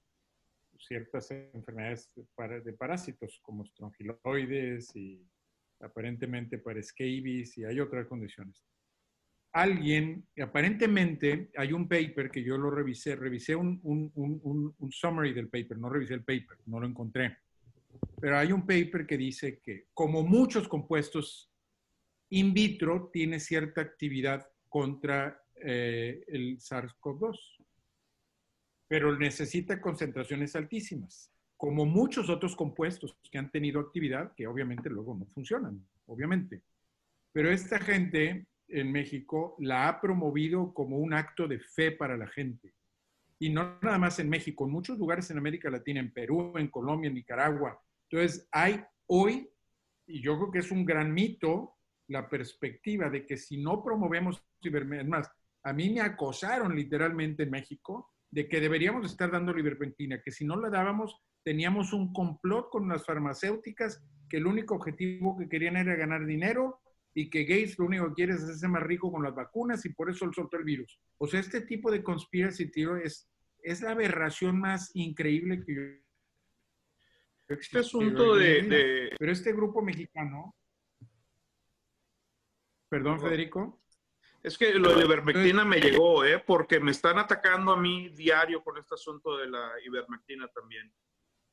[0.80, 2.12] ciertas enfermedades
[2.64, 5.26] de parásitos como estrongiloides y
[5.80, 8.64] aparentemente para scabies y hay otras condiciones
[9.54, 14.12] alguien, aparentemente hay un paper que yo lo revisé, revisé un, un,
[14.78, 17.38] un, summary del paper, no revisé el paper, no lo encontré.
[18.20, 21.52] Pero hay un paper que dice que, como muchos compuestos
[22.32, 27.38] in vitro, tiene cierta actividad contra eh, el SARS-CoV-2,
[28.94, 35.16] pero necesita concentraciones altísimas, como muchos otros compuestos que han tenido actividad que obviamente luego
[35.16, 36.62] no funcionan, obviamente.
[37.32, 42.28] Pero esta gente en México la ha promovido como un acto de fe para la
[42.28, 42.76] gente.
[43.40, 46.68] Y no nada más en México, en muchos lugares en América Latina, en Perú, en
[46.68, 47.82] Colombia, en Nicaragua.
[48.12, 49.50] Entonces, hay hoy,
[50.06, 51.78] y yo creo que es un gran mito,
[52.10, 55.32] la perspectiva de que si no promovemos cibermedicina, más,
[55.64, 60.44] a mí me acosaron literalmente en México de que deberíamos estar dando liberpentina, que si
[60.44, 65.78] no la dábamos teníamos un complot con las farmacéuticas que el único objetivo que querían
[65.78, 66.80] era ganar dinero
[67.14, 69.90] y que Gates lo único que quiere es hacerse más rico con las vacunas y
[69.90, 71.00] por eso él soltó el virus.
[71.20, 72.72] O sea, este tipo de conspiracy
[73.04, 73.30] es,
[73.62, 75.82] es la aberración más increíble que yo...
[77.50, 80.56] Este asunto de, Pero este grupo mexicano...
[82.90, 83.83] Perdón, Federico.
[84.44, 86.38] Es que lo de ivermectina me llegó, ¿eh?
[86.38, 90.94] Porque me están atacando a mí diario con este asunto de la ivermectina también.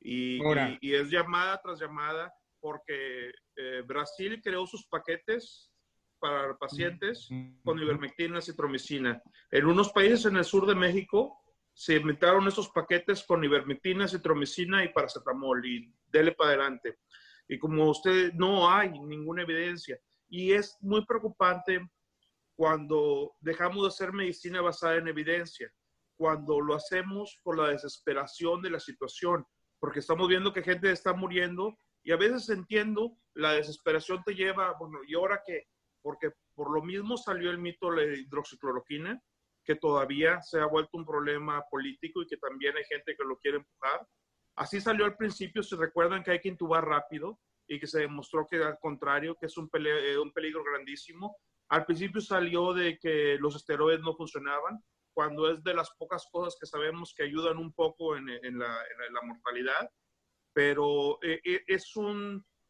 [0.01, 0.39] Y,
[0.81, 5.71] y es llamada tras llamada porque eh, Brasil creó sus paquetes
[6.19, 7.29] para pacientes
[7.63, 9.21] con ivermectina y citromicina.
[9.49, 11.41] En unos países en el sur de México
[11.73, 16.99] se inventaron esos paquetes con ivermectina, citromicina y paracetamol y dele para adelante.
[17.47, 19.99] Y como usted, no hay ninguna evidencia.
[20.29, 21.81] Y es muy preocupante
[22.61, 25.73] cuando dejamos de hacer medicina basada en evidencia,
[26.15, 29.43] cuando lo hacemos por la desesperación de la situación,
[29.79, 34.75] porque estamos viendo que gente está muriendo y a veces entiendo, la desesperación te lleva,
[34.77, 35.69] bueno, ¿y ahora qué?
[36.03, 39.19] Porque por lo mismo salió el mito de la hidroxicloroquina,
[39.65, 43.37] que todavía se ha vuelto un problema político y que también hay gente que lo
[43.37, 44.07] quiere empujar.
[44.55, 48.45] Así salió al principio, se recuerdan que hay que intubar rápido y que se demostró
[48.47, 51.37] que al contrario, que es un, eh, un peligro grandísimo.
[51.71, 56.57] Al principio salió de que los esteroides no funcionaban, cuando es de las pocas cosas
[56.59, 58.25] que sabemos que ayudan un poco en,
[58.59, 59.89] la, mortalidad
[60.53, 61.93] pero eh, eh, es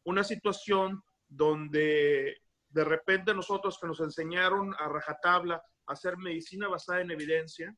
[0.04, 7.00] una situación donde de repente nosotros que nos enseñaron a rajatabla a hacer medicina basada
[7.00, 7.74] en evidencia,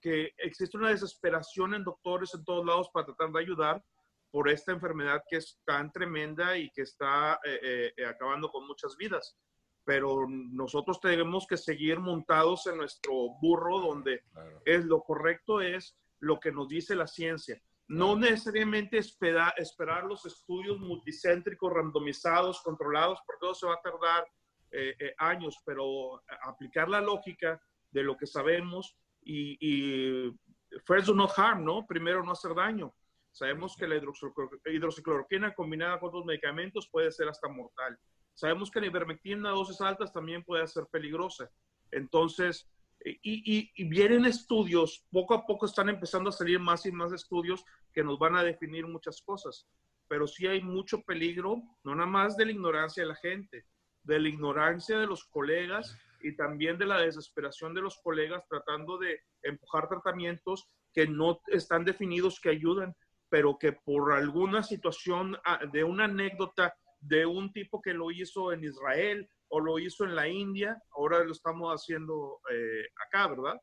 [0.00, 3.84] que existe una desesperación en doctores en todos lados para tratar de ayudar
[4.30, 9.36] por esta enfermedad que es tan tremenda y que está eh, acabando con muchas vidas.
[9.84, 14.22] Pero nosotros tenemos que seguir montados en nuestro burro donde
[14.64, 20.24] es lo correcto es lo que nos dice la ciencia no necesariamente esperar, esperar los
[20.24, 24.28] estudios multicéntricos, randomizados, controlados, porque todo se va a tardar
[24.70, 30.38] eh, eh, años, pero aplicar la lógica de lo que sabemos y, y
[30.86, 31.84] first do not harm, ¿no?
[31.84, 32.94] Primero no hacer daño.
[33.32, 37.98] Sabemos que la hidroxicloroquina combinada con otros medicamentos puede ser hasta mortal.
[38.40, 41.50] Sabemos que la ivermectina a dosis altas también puede ser peligrosa.
[41.90, 42.66] Entonces,
[43.04, 47.62] y, y, vienen estudios, poco a poco están empezando a salir más y más estudios
[47.92, 49.68] que nos van a definir muchas cosas,
[50.08, 53.66] pero sí hay mucho peligro, no nada más de la ignorancia de la gente,
[54.04, 58.96] de la ignorancia de los colegas y también de la desesperación de los colegas tratando
[58.96, 62.96] de empujar tratamientos que no están definidos que ayudan,
[63.28, 68.52] pero que por alguna situación ah, de una anécdota de un tipo que lo hizo
[68.52, 73.60] en Israel o lo hizo en la India, ahora lo estamos haciendo eh, acá, ¿verdad?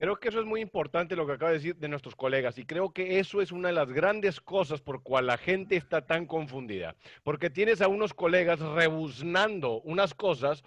[0.00, 2.64] Creo que eso es muy importante lo que acaba de decir de nuestros colegas y
[2.64, 6.26] creo que eso es una de las grandes cosas por cual la gente está tan
[6.26, 10.62] confundida, porque tienes a unos colegas rebuznando unas cosas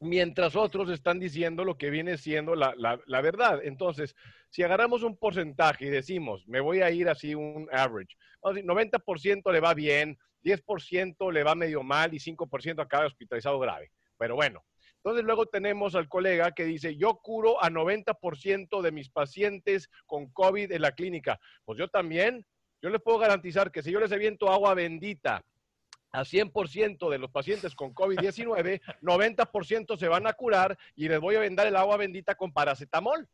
[0.00, 3.60] mientras otros están diciendo lo que viene siendo la, la, verdad.
[3.62, 4.16] Entonces,
[4.50, 9.60] si agarramos un porcentaje y decimos, me voy a ir así un average, 90% le
[9.60, 13.90] va bien, 10% le va medio mal y 5% acaba hospitalizado grave.
[14.16, 14.64] Pero bueno,
[14.96, 20.30] entonces luego tenemos al colega que dice, yo curo a 90% de mis pacientes con
[20.32, 21.38] COVID en la clínica.
[21.64, 22.44] Pues yo también,
[22.82, 25.44] yo les puedo garantizar que si yo les aviento agua bendita
[26.12, 31.36] a 100% de los pacientes con COVID-19, 90% se van a curar y les voy
[31.36, 33.28] a vender el agua bendita con paracetamol.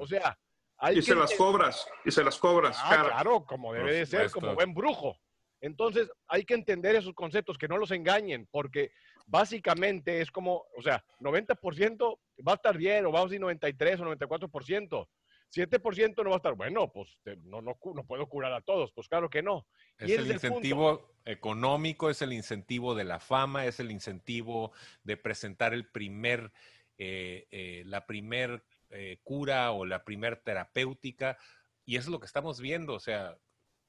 [0.00, 0.36] O sea,
[0.78, 2.76] hay y se las cobras, y se las cobras.
[2.82, 5.16] Ah, claro, como debe de ser, como buen brujo.
[5.60, 8.92] Entonces, hay que entender esos conceptos, que no los engañen, porque
[9.26, 14.00] básicamente es como, o sea, 90% va a estar bien, o vamos a decir 93
[14.00, 15.08] o 94%.
[15.54, 19.08] 7% no va a estar, bueno, pues no, no, no, puedo curar a todos, pues
[19.08, 19.66] claro que no.
[19.98, 24.72] Es el incentivo económico, es el incentivo de la fama, es el incentivo
[25.04, 26.52] de presentar el primer,
[26.98, 31.38] eh, eh, la primer eh, cura o la primer terapéutica,
[31.84, 33.38] y eso es lo que estamos viendo, o sea,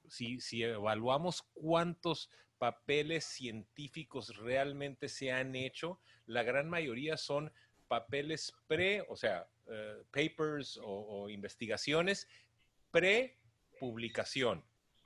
[0.08, 7.52] si, si evaluamos cuántos papeles científicos realmente se han hecho, la gran mayoría son
[7.88, 12.28] papeles pre, o sea, eh, papers o, investigaciones
[12.92, 14.64] pre-publicación.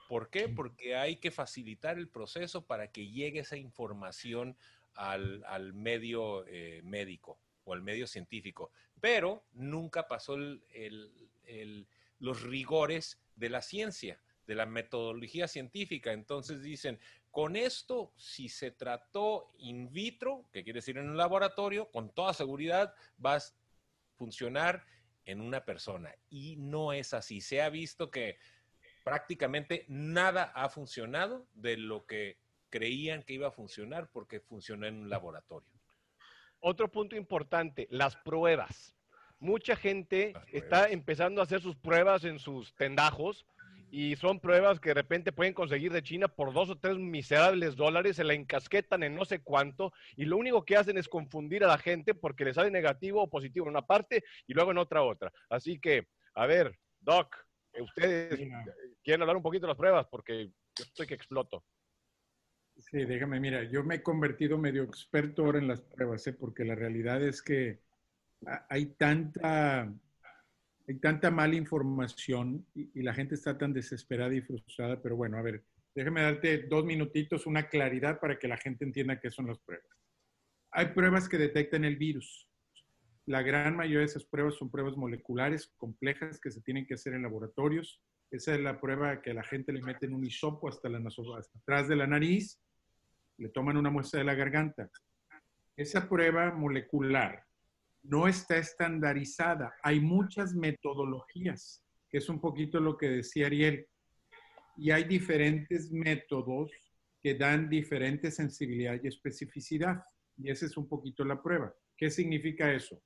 [0.08, 0.50] ¿Por qué?
[0.50, 4.58] Porque hay que facilitar el proceso para que llegue esa información
[4.94, 8.72] al, medio eh, médico o al medio científico.
[9.00, 10.38] Pero nunca pasó
[12.20, 16.12] los rigores de la ciencia de la metodología científica.
[16.12, 17.00] Entonces dicen,
[17.32, 22.34] con esto, si se trató in vitro, que quiere decir en un laboratorio, con toda
[22.34, 22.94] seguridad
[23.26, 23.42] va a
[24.18, 24.86] funcionar
[25.24, 26.14] en una persona.
[26.30, 27.40] Y no es así.
[27.40, 28.40] Se ha visto que
[29.06, 32.38] prácticamente nada ha funcionado de lo que
[32.70, 35.70] creían que iba a funcionar porque funcionó en un laboratorio.
[36.60, 38.94] Otro punto importante, las pruebas.
[39.40, 43.46] Mucha gente está empezando a hacer sus pruebas en sus tendajos
[43.92, 47.76] y son pruebas que de repente pueden conseguir de China por dos o tres miserables
[47.76, 51.66] dólares, se la encasquetan en no sé cuánto y lo único que hacen es confundir
[51.66, 54.78] a la gente porque les sale negativo o positivo en una parte y luego en
[54.78, 55.32] otra otra.
[55.50, 57.36] Así que, a ver, Doc,
[57.80, 58.40] ustedes
[59.04, 61.66] quieren hablar un poquito de las pruebas porque yo estoy que exploto.
[62.78, 66.34] Sí, déjame, mira, yo me he convertido medio experto ahora en las pruebas, ¿eh?
[66.34, 67.82] porque la realidad es que
[68.70, 69.94] hay tanta
[70.88, 75.42] hay tanta mala información y, la gente está tan desesperada y frustrada, pero bueno, a
[75.42, 75.64] ver,
[75.96, 79.88] déjame darte dos minutitos, una claridad para que la gente entienda qué son las pruebas.
[80.72, 82.48] Hay pruebas que detectan el virus.
[83.26, 87.14] La gran mayoría de esas pruebas son pruebas moleculares complejas que se tienen que hacer
[87.14, 88.02] en laboratorios.
[88.32, 91.88] Esa es la prueba que la gente le meten un hisopo hasta, la, hasta atrás
[91.88, 92.60] de la nariz,
[93.38, 94.90] le toman una muestra de la garganta.
[95.76, 97.46] Esa prueba molecular
[98.04, 99.74] no está estandarizada.
[99.84, 103.88] Hay muchas metodologías, que es un poquito lo que decía Ariel.
[104.78, 106.72] Y hay diferentes métodos
[107.22, 110.04] que dan diferente sensibilidad y especificidad.
[110.38, 111.74] Y esa es un poquito la prueba.
[111.96, 113.02] ¿Qué significa eso?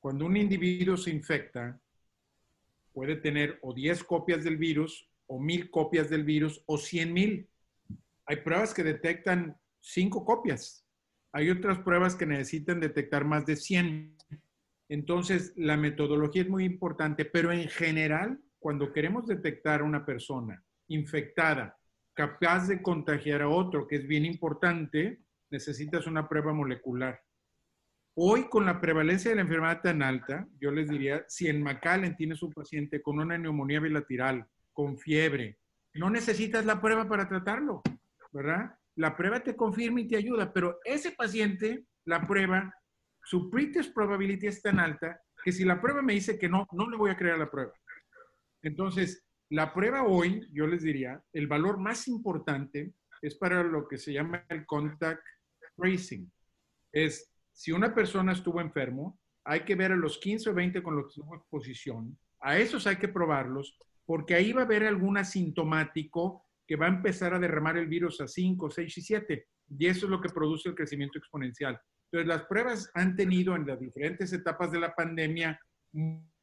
[0.00, 1.80] Cuando un individuo se infecta,
[2.92, 7.50] puede tener o 10 copias del virus, o 1000 copias del virus, o 100 mil.
[8.26, 10.85] Hay pruebas que detectan 5 copias.
[11.36, 14.16] Hay otras pruebas que necesitan detectar más de 100.
[14.88, 20.64] Entonces, la metodología es muy importante, pero en general, cuando queremos detectar a una persona
[20.88, 21.76] infectada,
[22.14, 25.20] capaz de contagiar a otro, que es bien importante,
[25.50, 27.20] necesitas una prueba molecular.
[28.14, 32.16] Hoy, con la prevalencia de la enfermedad tan alta, yo les diría, si en McAllen
[32.16, 35.58] tienes un paciente con una neumonía bilateral, con fiebre,
[35.92, 37.82] no necesitas la prueba para tratarlo,
[38.32, 38.74] ¿verdad?
[38.96, 42.72] La prueba te confirma y te ayuda, pero ese paciente, la prueba
[43.26, 46.88] su pretest probability es tan alta que si la prueba me dice que no, no
[46.88, 47.72] le voy a creer la prueba.
[48.62, 53.98] Entonces, la prueba hoy, yo les diría, el valor más importante es para lo que
[53.98, 55.24] se llama el contact
[55.76, 56.30] tracing.
[56.92, 60.96] Es, si una persona estuvo enfermo, hay que ver a los 15 o 20 con
[60.96, 62.16] los que exposición.
[62.40, 66.90] A esos hay que probarlos, porque ahí va a haber algún asintomático que va a
[66.90, 69.46] empezar a derramar el virus a 5, 6 y 7.
[69.78, 71.78] Y eso es lo que produce el crecimiento exponencial.
[72.10, 75.58] Entonces, las pruebas han tenido en las diferentes etapas de la pandemia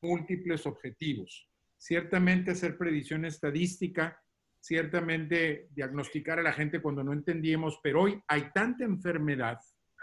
[0.02, 1.50] múltiples objetivos.
[1.78, 4.18] Ciertamente hacer predicción estadística,
[4.60, 9.58] ciertamente diagnosticar a la gente cuando no entendíamos, pero hoy hay tanta enfermedad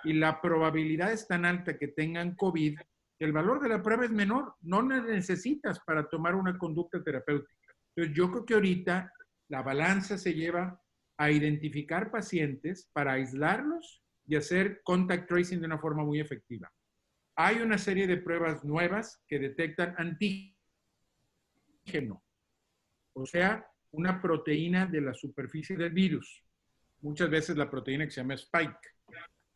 [0.04, 2.78] y la probabilidad es tan alta que tengan COVID,
[3.18, 7.02] que el valor de la prueba es menor, no la necesitas para tomar una conducta
[7.02, 7.74] terapéutica.
[7.94, 9.12] Entonces yo creo que ahorita
[9.50, 10.80] la balanza se lleva
[11.18, 16.72] a identificar pacientes para aislarlos y hacer contact tracing de una forma muy efectiva.
[17.34, 20.54] Hay una serie de pruebas nuevas que detectan antígeno,
[23.12, 26.44] o sea, una proteína de la superficie del virus.
[27.00, 28.78] Muchas veces la proteína que se llama spike.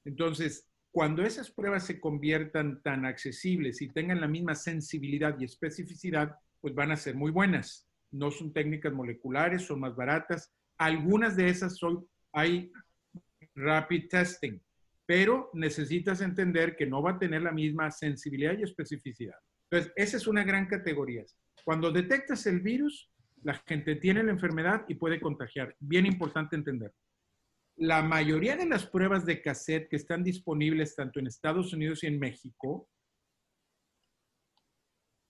[0.04, 6.36] Entonces, cuando esas pruebas se conviertan tan accesibles y tengan la misma sensibilidad y especificidad,
[6.60, 7.88] pues van a ser muy buenas.
[8.14, 10.52] No son técnicas moleculares, son más baratas.
[10.78, 12.70] Algunas de esas son, hay
[13.56, 14.60] rapid testing,
[15.04, 19.36] pero necesitas entender que no va a tener la misma sensibilidad y especificidad.
[19.70, 21.24] Entonces, esa es una gran categoría.
[21.64, 23.10] Cuando detectas el virus,
[23.42, 25.74] la gente tiene la enfermedad y puede contagiar.
[25.80, 26.92] Bien importante entender.
[27.76, 32.06] La mayoría de las pruebas de cassette que están disponibles tanto en Estados Unidos y
[32.06, 32.88] en México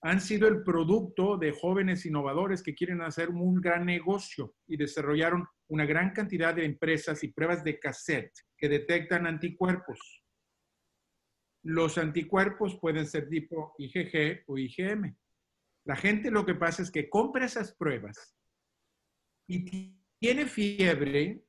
[0.05, 5.47] han sido el producto de jóvenes innovadores que quieren hacer un gran negocio y desarrollaron
[5.67, 10.23] una gran cantidad de empresas y pruebas de cassette que detectan anticuerpos.
[11.63, 15.17] Los anticuerpos pueden ser tipo IgG o IgM.
[15.85, 18.37] La gente lo que pasa es que compra esas pruebas
[19.47, 21.43] y tiene fiebre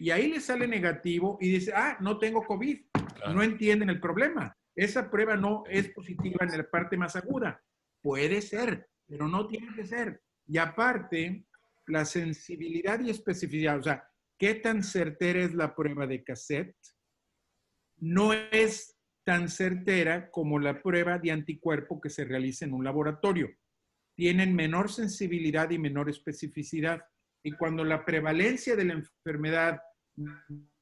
[0.00, 2.76] y ahí le sale negativo y dice, ah, no tengo COVID.
[3.32, 4.58] No entienden el problema.
[4.74, 7.62] Esa prueba no es positiva en la parte más aguda.
[8.02, 10.22] Puede ser, pero no tiene que ser.
[10.46, 11.46] Y aparte,
[11.86, 14.04] la sensibilidad y especificidad, o sea,
[14.38, 16.76] qué tan certera es la prueba de cassette,
[17.98, 23.48] no es tan certera como la prueba de anticuerpo que se realiza en un laboratorio.
[24.16, 27.02] Tienen menor sensibilidad y menor especificidad.
[27.42, 29.80] Y cuando la prevalencia de la enfermedad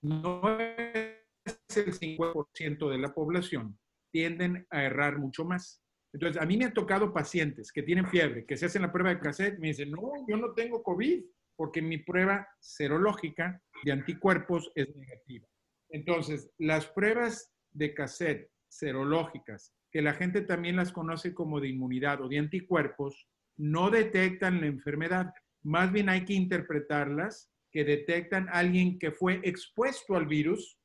[0.03, 3.79] no es el 50% de la población,
[4.13, 5.83] tienden a errar mucho más.
[6.13, 9.11] Entonces, a mí me han tocado pacientes que tienen fiebre, que se hacen la prueba
[9.11, 11.23] de cassette, me dicen, no, yo no tengo COVID,
[11.57, 15.47] porque mi prueba serológica de anticuerpos es negativa.
[15.91, 22.21] Entonces, las pruebas de cassette serológicas, que la gente también las conoce como de inmunidad
[22.23, 25.33] o de anticuerpos, no detectan la enfermedad.
[25.63, 30.79] Más bien hay que interpretarlas que detectan a alguien que fue expuesto al virus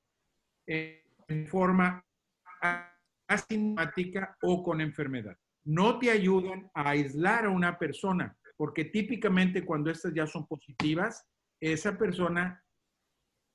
[0.65, 2.05] en forma
[3.33, 5.37] asintomática o con enfermedad.
[5.65, 11.25] No te ayudan a aislar a una persona, porque típicamente cuando estas ya son positivas,
[11.59, 12.61] esa persona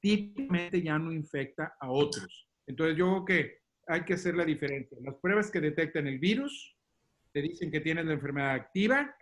[0.01, 2.49] típicamente ya no infecta a otros.
[2.67, 4.99] Entonces yo creo que hay que hacer la diferencia.
[5.01, 6.77] Las pruebas que detectan el virus
[7.33, 9.15] te dicen que tienes la enfermedad activa,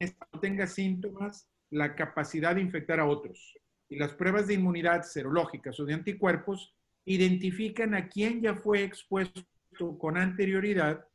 [0.00, 3.54] no tenga síntomas, la capacidad de infectar a otros.
[3.88, 6.74] Y las pruebas de inmunidad serológicas o de anticuerpos
[7.08, 9.42] identifican a quién ya fue expuesto
[9.98, 11.06] con anterioridad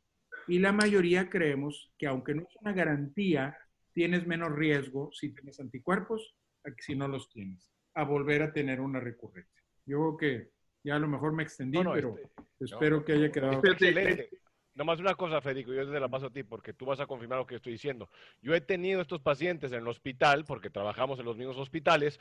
[0.48, 3.56] y la mayoría creemos que aunque no es una garantía,
[3.92, 8.52] tienes menos riesgo si tienes anticuerpos a que si no los tienes, a volver a
[8.52, 9.62] tener una recurrencia.
[9.86, 10.50] Yo creo que
[10.82, 13.62] ya a lo mejor me extendí, pero este, espero que haya quedado.
[13.64, 14.30] Excelente.
[14.74, 17.38] Nomás una cosa, Federico, yo desde la paso a ti porque tú vas a confirmar
[17.38, 18.10] lo que estoy diciendo.
[18.42, 22.18] Yo he tenido estos pacientes en el hospital, porque trabajamos en los mismos hospitales,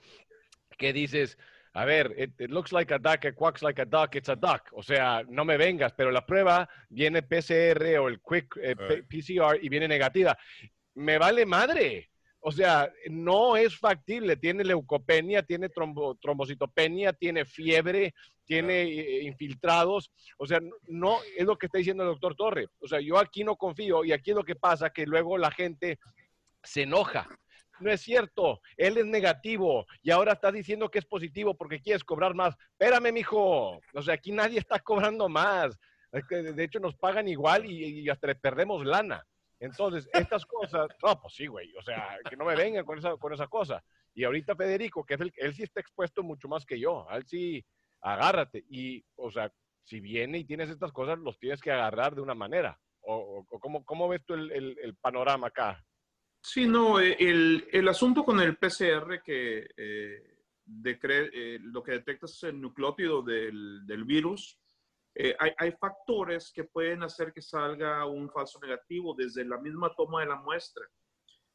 [0.77, 1.39] que dices,
[1.75, 4.69] a ver, it, looks like a duck, it quacks like a duck, it's a duck.
[4.73, 9.57] O sea, no me vengas, pero la prueba viene PCR o el quick eh, PCR
[9.59, 10.37] y viene negativa.
[10.93, 12.11] Me vale madre.
[12.41, 14.35] O sea, no es factible.
[14.35, 18.13] Tiene leucopenia, tiene trombocitopenia, tiene fiebre,
[18.45, 20.11] tiene eh, infiltrados.
[20.37, 22.67] O sea, no es lo que está diciendo el doctor Torre.
[22.81, 25.49] O sea, yo aquí no confío y aquí es lo que pasa, que luego la
[25.49, 25.97] gente
[26.61, 27.27] se enoja.
[27.79, 32.03] No es cierto, él es negativo y ahora está diciendo que es positivo porque quieres
[32.03, 32.55] cobrar más.
[32.71, 33.79] Espérame, mijo.
[33.93, 35.77] O sea, aquí nadie está cobrando más.
[36.11, 39.25] De hecho, nos pagan igual y, y hasta le perdemos lana.
[39.63, 43.15] Entonces, estas cosas, no, pues sí, güey, o sea, que no me vengan con esa,
[43.15, 43.81] con esa cosa.
[44.13, 47.25] Y ahorita Federico, que es el, él sí está expuesto mucho más que yo, él
[47.25, 47.65] sí,
[48.01, 48.65] agárrate.
[48.69, 49.49] Y, o sea,
[49.85, 52.77] si viene y tienes estas cosas, los tienes que agarrar de una manera.
[53.05, 55.81] ¿O, o cómo, cómo, ves tú el, el, el, panorama acá?
[56.45, 60.33] Sí, no, eh, el, el asunto con el PCR que eh,
[60.75, 64.59] eh, lo que detectas es el nucleótido del, del virus,
[65.15, 69.93] eh, hay, hay, factores que pueden hacer que salga un falso negativo desde la misma
[69.95, 70.83] toma de la muestra.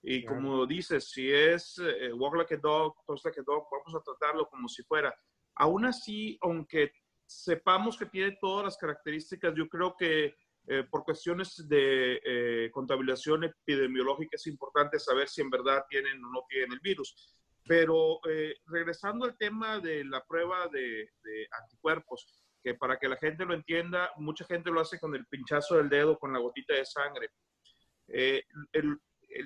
[0.01, 3.95] Y como dices, si es eh, walk like a dog, talk like a dog, vamos
[3.97, 5.13] a tratarlo como si fuera.
[5.57, 6.93] Aún así, aunque
[7.27, 10.37] sepamos que tiene todas las características, yo creo que
[10.71, 16.31] eh, por cuestiones de eh, contabilización epidemiológica es importante saber si en verdad tienen o
[16.31, 17.35] no tienen el virus.
[17.67, 21.09] Pero eh, regresando al tema de la prueba de,
[21.63, 25.77] anticuerpos, que para que la gente lo entienda, mucha gente lo hace con el pinchazo
[25.77, 27.31] del dedo, con la gotita de sangre.
[28.09, 28.99] el,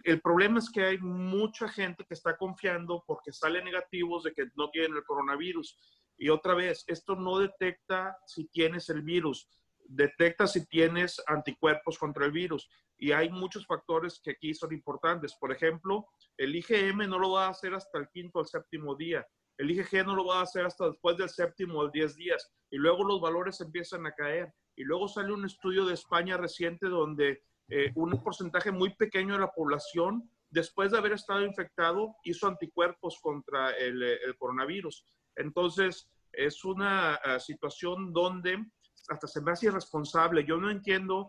[0.04, 4.46] el, problema es que hay mucha gente que está confiando porque sale negativos de que
[4.56, 5.78] no tienen el coronavirus.
[6.16, 9.48] Y otra vez, esto no detecta si tienes el virus
[9.84, 12.68] detecta si tienes anticuerpos contra el virus.
[12.98, 15.34] Y hay muchos factores que aquí son importantes.
[15.34, 16.06] Por ejemplo,
[16.36, 19.26] el IgM no lo va a hacer hasta el quinto o séptimo día.
[19.58, 22.52] El IgG no lo va a hacer hasta después del séptimo o diez días.
[22.70, 24.52] Y luego los valores empiezan a caer.
[24.76, 29.40] Y luego sale un estudio de España reciente donde eh, un porcentaje muy pequeño de
[29.40, 35.06] la población, después de haber estado infectado, hizo anticuerpos contra el, coronavirus.
[35.36, 38.64] Entonces, es una uh, situación donde
[39.12, 40.44] hasta se me hace irresponsable.
[40.44, 41.28] Yo no entiendo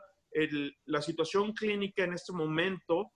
[0.85, 3.11] la situación clínica en este momento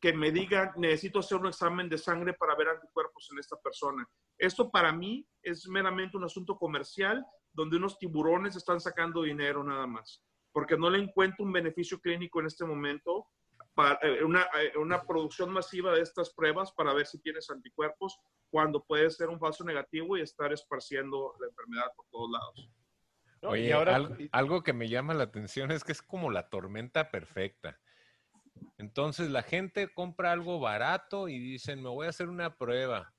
[0.00, 4.08] que me diga necesito hacer un examen de sangre para ver anticuerpos en esta persona.
[4.36, 9.86] Esto para mí es meramente un asunto comercial donde unos tiburones están sacando dinero nada
[9.86, 13.26] más, porque no le encuentro un beneficio clínico en este momento
[13.74, 18.18] para eh, una, eh, una producción masiva de estas pruebas para ver si tienes anticuerpos
[18.50, 22.70] cuando puede ser un falso negativo y estar esparciendo la enfermedad por todos lados.
[23.42, 24.08] Oye, ahora...
[24.32, 27.78] algo, que me llama la atención es que es como la tormenta perfecta.
[28.76, 33.14] Entonces la gente compra algo barato y dicen, me voy a hacer una prueba.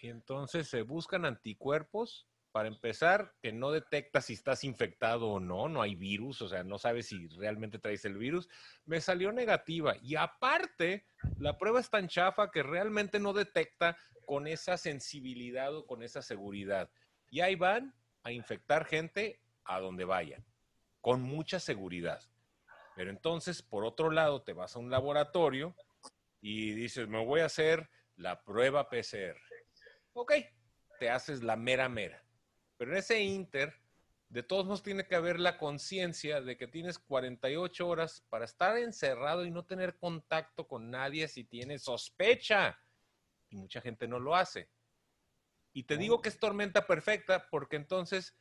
[0.00, 5.68] Y entonces se buscan anticuerpos para empezar, que no detecta si estás infectado o no,
[5.68, 8.48] no hay virus, o sea, no sabes si realmente traes el virus.
[8.86, 11.04] Me salió negativa y aparte,
[11.38, 16.22] la prueba es tan chafa que realmente no detecta con esa sensibilidad o con esa
[16.22, 16.90] seguridad.
[17.30, 20.44] Y ahí van a infectar gente a donde vayan,
[21.00, 22.22] con mucha seguridad.
[22.94, 25.76] Pero entonces, por otro lado, te vas a un laboratorio
[26.40, 29.38] y dices, me voy a hacer la prueba PCR.
[30.14, 30.32] Ok,
[30.98, 32.24] te haces la mera mera.
[32.78, 33.74] Pero en ese inter,
[34.28, 38.76] de todos modos tiene que haber la conciencia de que tienes 48 horas para estar
[38.78, 42.80] encerrado y no tener contacto con nadie si tienes sospecha.
[43.48, 44.70] Y mucha gente no lo hace.
[45.72, 48.34] Y te digo que es tormenta perfecta porque entonces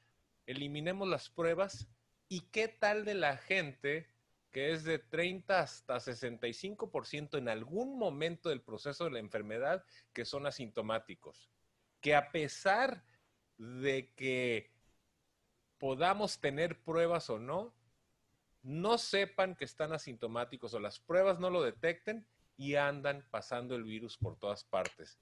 [0.45, 1.87] eliminemos las pruebas
[2.27, 4.07] y qué tal de la gente
[4.51, 9.83] que es de 30 hasta 65% en algún momento del proceso de la enfermedad
[10.13, 11.49] que son asintomáticos,
[11.99, 13.03] que a pesar
[13.57, 14.71] de que
[15.77, 17.75] podamos tener pruebas o no,
[18.63, 22.25] no sepan que están asintomáticos o las pruebas no lo detecten
[22.57, 25.19] y andan pasando el virus por todas partes.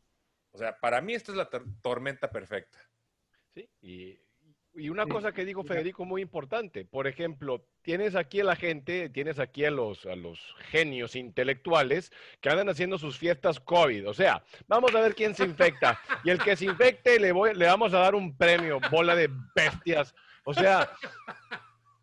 [0.52, 1.50] O sea, para mí esta es la
[1.82, 2.80] tormenta perfecta.
[3.54, 4.20] Sí, y
[4.76, 6.84] y una cosa que digo, Federico, muy importante.
[6.84, 12.12] Por ejemplo, tienes aquí a la gente, tienes aquí a los, a los genios intelectuales
[12.42, 14.10] que andan haciendo sus fiestas COVID.
[14.10, 16.00] O sea, vamos a ver quién se infecta.
[16.24, 19.30] Y el que se infecte le, voy, le vamos a dar un premio, bola de
[19.56, 20.16] bestias.
[20.44, 20.90] O sea,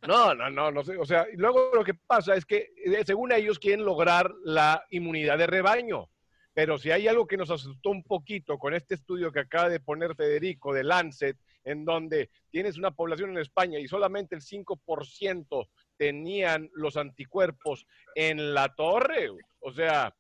[0.06, 0.96] no, no, no, no sé.
[0.96, 4.86] O sea, y luego lo que pasa es que, eh, según ellos, quieren lograr la
[4.90, 6.08] inmunidad de rebaño.
[6.54, 9.80] Pero si hay algo que nos asustó un poquito con este estudio que acaba de
[9.80, 15.68] poner Federico de Lancet, en donde tienes una población en España y solamente el 5%
[15.96, 19.30] tenían los anticuerpos en la torre.
[19.60, 20.14] O sea,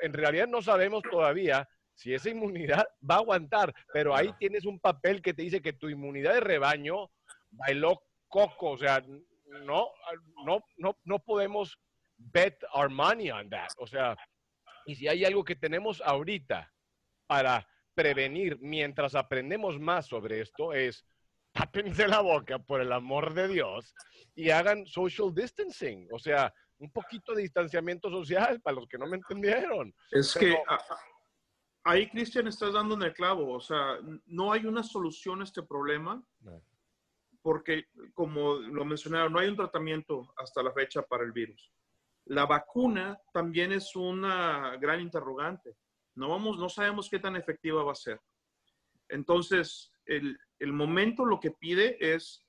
[0.00, 4.78] en realidad no sabemos todavía si esa inmunidad va a aguantar, pero ahí tienes un
[4.78, 7.10] papel que te dice que tu inmunidad de rebaño
[7.50, 9.02] bailó coco, o sea,
[9.64, 9.88] no,
[10.44, 11.78] no, no, no podemos
[12.18, 13.68] bet our money on that.
[13.78, 14.16] O sea,
[14.84, 16.72] y si hay algo que tenemos ahorita
[17.26, 17.66] para
[17.96, 21.04] prevenir mientras aprendemos más sobre esto es
[21.52, 23.94] tápense la boca por el amor de Dios
[24.34, 29.06] y hagan social distancing, o sea, un poquito de distanciamiento social para los que no
[29.06, 29.94] me entendieron.
[30.10, 30.54] Es que
[31.84, 35.62] ahí, Cristian, estás dando en el clavo, o sea, no hay una solución a este
[35.62, 36.22] problema.
[37.40, 41.72] Porque, como lo mencionaron, no hay un tratamiento hasta la fecha para el virus.
[42.24, 45.76] La vacuna también es una gran interrogante.
[46.16, 48.20] No, vamos, no sabemos qué tan efectiva va a ser.
[49.08, 52.44] Entonces, el, el momento lo que pide es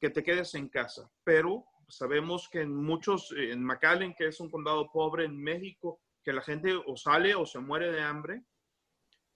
[0.00, 4.50] que te quedes en casa, pero sabemos que en muchos, en McAllen, que es un
[4.50, 8.44] condado pobre en México, que la gente o sale o se muere de hambre.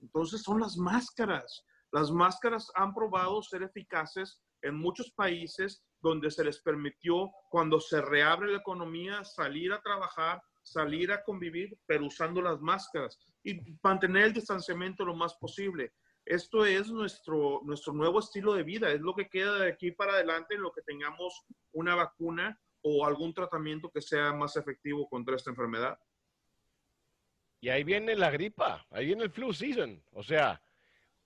[0.01, 1.65] Entonces son las máscaras.
[1.91, 8.01] Las máscaras han probado ser eficaces en muchos países donde se les permitió, cuando se
[8.01, 14.27] reabre la economía, salir a trabajar, salir a convivir, pero usando las máscaras y mantener
[14.27, 15.93] el distanciamiento lo más posible.
[16.25, 20.13] esto es nuestro, nuestro nuevo estilo de vida, es lo que queda de aquí para
[20.13, 25.37] adelante en lo que tengamos una vacuna o algún tratamiento que sea más efectivo contra
[25.37, 25.99] esta enfermedad.
[27.61, 30.03] Y ahí viene la gripa, ahí viene el flu season.
[30.11, 30.61] O sea,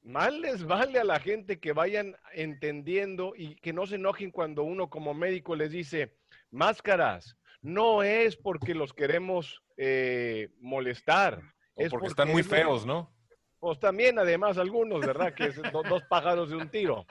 [0.02, 4.62] mal les vale a la gente que vayan entendiendo y que no se enojen cuando
[4.62, 6.14] uno como médico les dice,
[6.50, 11.42] máscaras, no es porque los queremos eh, molestar.
[11.76, 13.12] es porque, están muy feos, ¿no?
[13.58, 15.34] Pues también, además, algunos, ¿verdad?
[15.34, 17.06] Que es dos pájaros de un tiro.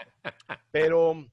[0.72, 1.26] Pero,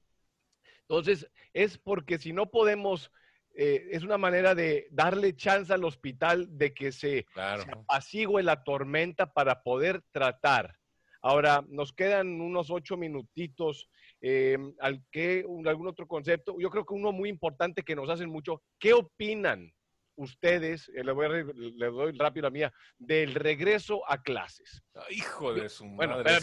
[0.81, 3.11] entonces, es porque si no podemos
[3.55, 9.31] eh, es una manera de darle chance al hospital de que se, apacigüe la tormenta
[9.31, 10.77] para poder tratar.
[11.21, 13.89] Ahora, nos quedan unos ocho minutitos.
[14.25, 16.55] Eh, al que, ¿Algún otro concepto?
[16.57, 18.61] Yo creo que uno muy importante que nos hacen mucho.
[18.79, 19.69] ¿Qué opinan
[20.15, 24.81] ustedes, eh, le, voy a, doy rápido a mía, del regreso a clases?
[25.09, 26.37] hijo de su madre.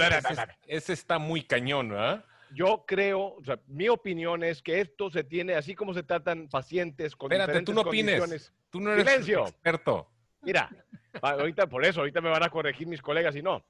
[0.66, 2.24] ese, está muy cañón, ¿verdad?
[2.52, 6.48] yo creo, o sea, mi opinión es que esto se tiene, así como se tratan
[6.48, 8.52] pacientes con Espérate, tú no opines.
[8.68, 9.46] Tú no eres Silencio.
[9.46, 10.10] experto.
[10.42, 10.68] Mira,
[11.22, 13.64] ahorita por eso, ahorita me van a corregir mis colegas y no.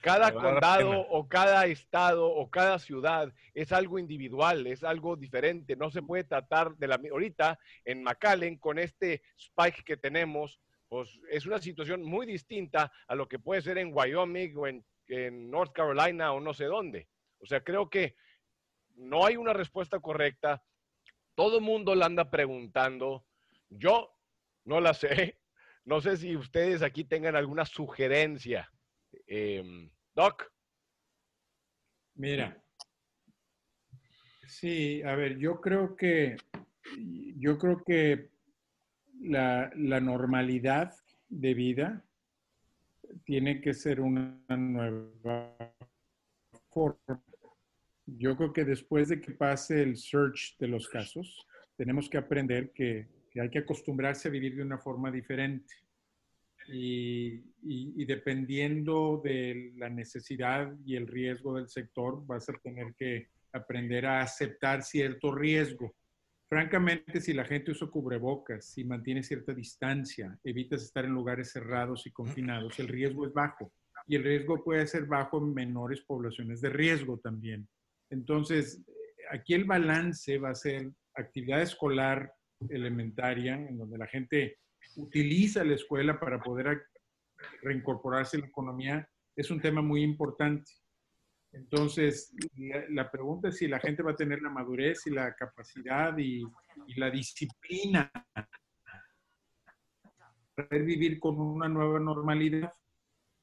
[0.00, 5.76] Cada condado o cada estado o cada ciudad es algo individual, es algo diferente.
[5.76, 6.98] No se puede tratar de la...
[7.10, 13.14] Ahorita en McAllen, con este spike que tenemos, pues es una situación muy distinta a
[13.14, 17.08] lo que puede ser en Wyoming o en, en North Carolina o no sé dónde.
[17.38, 18.16] O sea, creo que
[18.96, 20.62] no hay una respuesta correcta.
[21.34, 23.26] Todo el mundo la anda preguntando.
[23.68, 24.14] Yo
[24.64, 25.36] no la sé.
[25.82, 28.70] No sé si ustedes aquí tengan alguna sugerencia.
[29.26, 30.52] Em, Doc.
[32.14, 32.62] Mira.
[34.46, 36.36] Sí, a ver, yo creo que
[37.36, 38.30] yo creo que
[39.20, 40.92] la, la normalidad
[41.28, 42.04] de vida
[43.24, 45.56] tiene que ser una nueva
[46.68, 47.22] forma
[48.16, 51.46] yo creo que después de que pase el search de los casos,
[51.76, 53.08] tenemos que aprender que,
[53.40, 55.72] hay que acostumbrarse a vivir de una forma diferente.
[56.68, 63.28] Y, y, dependiendo de la necesidad y el riesgo del sector, vas a tener que
[63.52, 65.94] aprender a aceptar cierto riesgo.
[66.48, 72.06] Francamente, si la gente usa cubrebocas, si mantiene cierta distancia, evitas estar en lugares cerrados
[72.06, 73.72] y confinados, el riesgo es bajo.
[74.06, 77.68] Y el riesgo puede ser bajo en menores poblaciones de riesgo también.
[78.10, 78.82] Entonces,
[79.30, 82.32] aquí el balance va a ser actividad escolar
[82.68, 84.58] elementaria, en donde la gente
[84.96, 86.82] utiliza la escuela para poder
[87.62, 90.70] reincorporarse a la economía, es un tema muy importante.
[91.52, 92.32] Entonces,
[92.90, 96.44] la, pregunta es si la gente va a tener la madurez y la capacidad y,
[96.96, 98.10] la disciplina
[100.54, 102.72] para vivir con una nueva normalidad.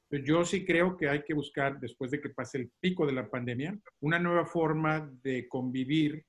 [0.09, 3.29] Yo sí creo que hay que buscar, después de que pase el pico de la
[3.29, 6.25] pandemia, una nueva forma de convivir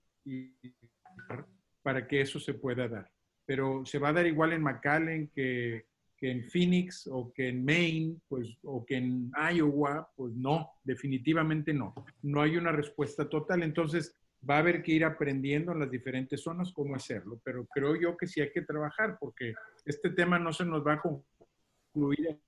[1.83, 3.09] para que eso se pueda dar.
[3.49, 5.86] Pero se va a dar igual en McAllen que,
[6.18, 11.72] que en Phoenix o que en Maine, pues, o que en Iowa, pues no, definitivamente
[11.72, 11.94] no.
[12.22, 13.62] No hay una respuesta total.
[13.62, 14.14] Entonces,
[14.49, 17.40] va a haber que ir aprendiendo en las diferentes zonas cómo hacerlo.
[17.42, 19.55] Pero creo yo que sí hay que trabajar porque
[19.86, 22.38] este tema no se nos va a concluir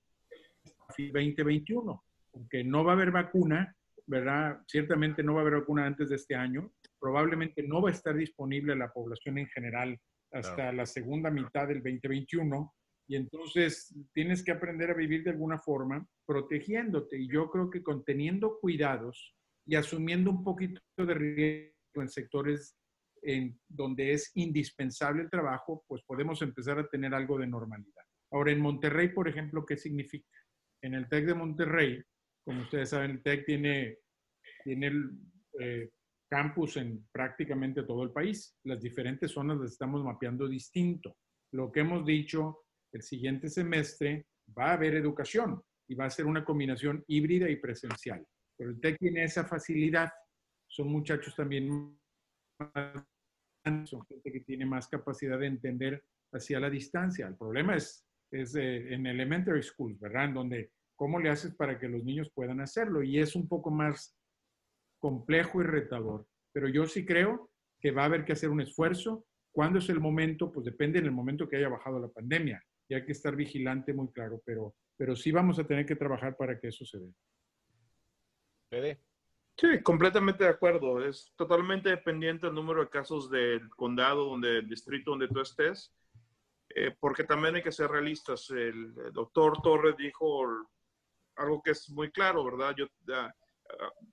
[0.97, 2.03] 2021,
[2.35, 3.75] aunque no va a haber vacuna,
[4.05, 4.59] ¿verdad?
[4.67, 8.15] Ciertamente no va a haber vacuna antes de este año, probablemente no va a estar
[8.15, 9.99] disponible a la población en general
[10.31, 12.73] hasta la segunda mitad del 2021.
[13.07, 17.19] Y entonces tienes que aprender a vivir de alguna forma protegiéndote.
[17.19, 22.77] Y yo creo que conteniendo cuidados y asumiendo un poquito de riesgo en sectores
[23.23, 28.03] en donde es indispensable el trabajo, pues podemos empezar a tener algo de normalidad.
[28.31, 30.41] Ahora, en Monterrey, por ejemplo, ¿qué significa?
[30.81, 32.03] en el TEC de Monterrey,
[32.43, 33.97] como ustedes saben, el TEC tiene,
[34.63, 34.91] tiene
[35.59, 35.89] eh,
[36.31, 38.55] campus en prácticamente todo el país.
[38.63, 41.17] Las diferentes zonas las estamos mapeando distinto.
[41.53, 42.59] Lo que hemos dicho,
[42.93, 44.27] el siguiente semestre
[44.57, 48.25] va a haber educación y va a ser una combinación híbrida y presencial.
[48.57, 50.09] Pero el TEC tiene esa facilidad.
[50.67, 51.97] Son muchachos también
[53.85, 57.27] son gente que tiene más capacidad de entender hacia la distancia.
[57.27, 60.25] El problema es es en elementary schools, ¿verdad?
[60.25, 63.03] En donde, ¿cómo le haces para que los niños puedan hacerlo?
[63.03, 64.15] Y es un poco más
[65.01, 66.25] complejo y retador.
[66.53, 69.25] Pero yo sí creo que va a haber que hacer un esfuerzo.
[69.51, 70.51] ¿Cuándo es el momento?
[70.51, 72.63] Pues depende en el momento que haya bajado la pandemia.
[72.87, 76.37] Y hay que estar vigilante muy claro, pero, pero sí vamos a tener que trabajar
[76.37, 76.99] para que eso se
[78.69, 78.99] dé.
[79.57, 81.03] Sí, completamente de acuerdo.
[81.03, 85.93] Es totalmente dependiente del número de casos del condado, donde, el distrito donde tú estés.
[86.69, 88.49] Eh, porque también hay que ser realistas.
[88.49, 90.45] El, doctor Torres dijo
[91.35, 92.75] algo que es muy claro, ¿verdad?
[92.77, 92.87] Yo,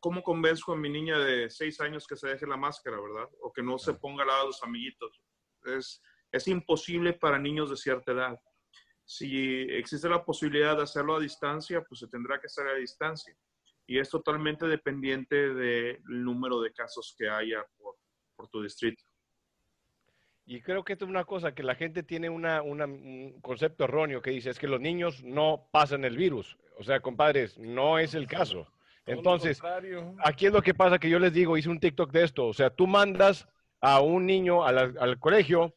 [0.01, 3.29] ¿cómo convenzco a mi niña de seis años que se deje la máscara, verdad?
[3.43, 5.23] O que no se ponga al lado de los amiguitos.
[5.65, 6.03] Es,
[6.33, 8.41] es imposible para niños de cierta edad.
[9.05, 13.35] Si existe la posibilidad de hacerlo a distancia, pues se tendrá que hacer a distancia.
[13.87, 17.97] Y es totalmente dependiente del número de casos que haya por,
[18.37, 19.03] por tu distrito.
[20.45, 24.23] Y creo que esto es una cosa que la gente tiene una, un concepto erróneo
[24.23, 26.57] que dice es que los niños no pasan el virus.
[26.79, 28.67] O sea, compadres, no es el caso.
[29.09, 29.61] Entonces,
[30.25, 32.47] aquí es lo que pasa que yo les digo, hice un TikTok de esto.
[32.47, 33.47] O sea, tú mandas
[33.81, 35.75] a un niño al, al colegio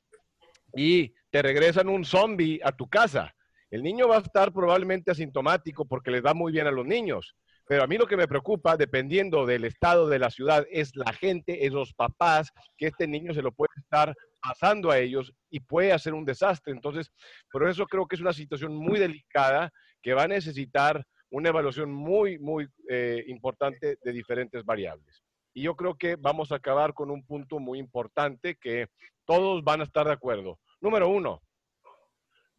[0.76, 3.34] y te regresan un zombie a tu casa.
[3.70, 7.36] El niño va a estar probablemente asintomático porque les va muy bien a los niños.
[7.68, 11.14] Pero a mí lo que me preocupa, dependiendo del estado de la ciudad, es la
[11.14, 15.62] gente, es los papás, que este niño se lo puede estar pasando a ellos y
[15.62, 16.74] puede hacer un desastre.
[16.74, 17.14] Entonces,
[17.50, 19.72] por eso creo que es una situación muy delicada
[20.02, 25.24] que va a necesitar una evaluación muy, muy eh, importante de diferentes variables.
[25.54, 28.88] Y yo creo que vamos a acabar con un punto muy importante que
[29.26, 30.60] todos van a estar de acuerdo.
[30.80, 31.42] Número uno,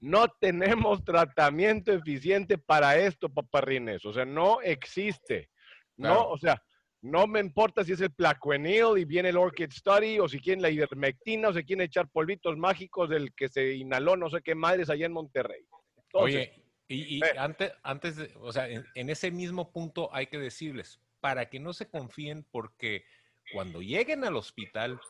[0.01, 4.05] no tenemos tratamiento eficiente para esto, paparrines.
[4.05, 5.49] O sea, no existe.
[5.97, 6.61] No, o sea,
[7.03, 10.63] no me importa si es el plaquenil y viene el Orchid Study o si quieren
[10.63, 14.55] la ivermectina o si quieren echar polvitos mágicos del que se inhaló no sé qué
[14.55, 15.65] madres allá en Monterrey.
[16.15, 16.62] Oye,
[16.93, 21.61] y, antes, antes de, o sea, en, ese mismo punto hay que decirles, para que
[21.61, 23.05] no se confíen porque
[23.53, 25.01] cuando lleguen al hospital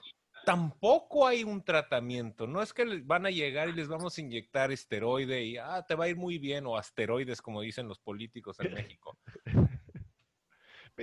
[0.45, 2.47] tampoco hay un tratamiento.
[2.47, 5.95] No es que van a llegar y les vamos a inyectar esteroide y ah, te
[5.95, 9.19] va a ir muy bien o asteroides, como dicen los políticos en México.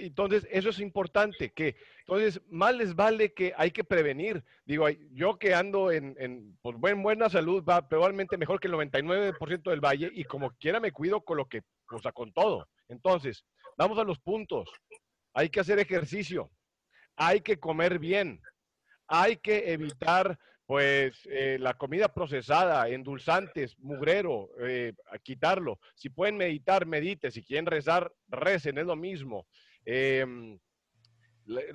[0.06, 4.44] Entonces, eso es importante, que entonces más les vale que hay que prevenir.
[4.66, 9.70] Digo, yo que ando en, en pues, buena salud, va probablemente mejor que el 99%
[9.70, 12.68] del valle y como quiera me cuido con lo que, o sea, con todo.
[12.88, 13.46] Entonces,
[13.78, 14.70] vamos a los puntos.
[15.34, 16.50] Hay que hacer ejercicio,
[17.16, 18.42] hay que comer bien,
[19.08, 20.38] hay que evitar
[20.70, 24.94] pues eh, la comida procesada, endulzantes, mugrero, eh,
[25.24, 25.80] quitarlo.
[25.96, 27.32] Si pueden meditar, medite.
[27.32, 29.48] Si quieren rezar, recen, es lo mismo.
[29.86, 30.60] Em,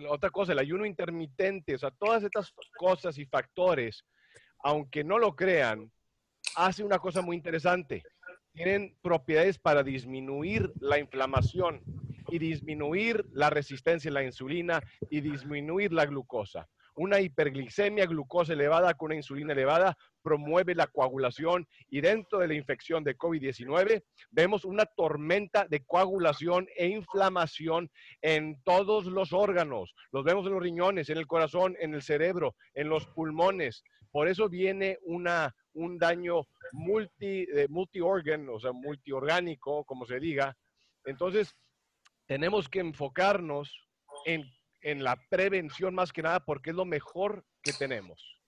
[0.09, 4.05] otra cosa, el ayuno intermitente, o sea, todas estas cosas y factores,
[4.63, 5.91] aunque no lo crean,
[6.57, 8.03] hace una cosa muy interesante.
[8.53, 11.83] Tienen propiedades para disminuir la inflamación
[12.29, 14.81] y disminuir la resistencia a la insulina
[15.11, 16.69] y disminuir la glucosa.
[16.97, 22.55] Una hiperglicemia, glucosa elevada con una insulina elevada promueve la coagulación y dentro de la
[22.55, 27.91] infección de COVID-19 vemos una tormenta de coagulación e inflamación
[28.23, 29.95] en todos los órganos.
[30.13, 33.83] Los vemos en los riñones, en el corazón, en el cerebro, en los pulmones.
[34.13, 40.57] Por eso viene una, un daño multi, eh, multi-organ, o sea, multiorgánico, como se diga.
[41.05, 41.57] Entonces,
[42.27, 43.77] tenemos que enfocarnos
[44.25, 44.45] en
[44.85, 48.39] en la prevención más que nada porque es lo mejor que tenemos.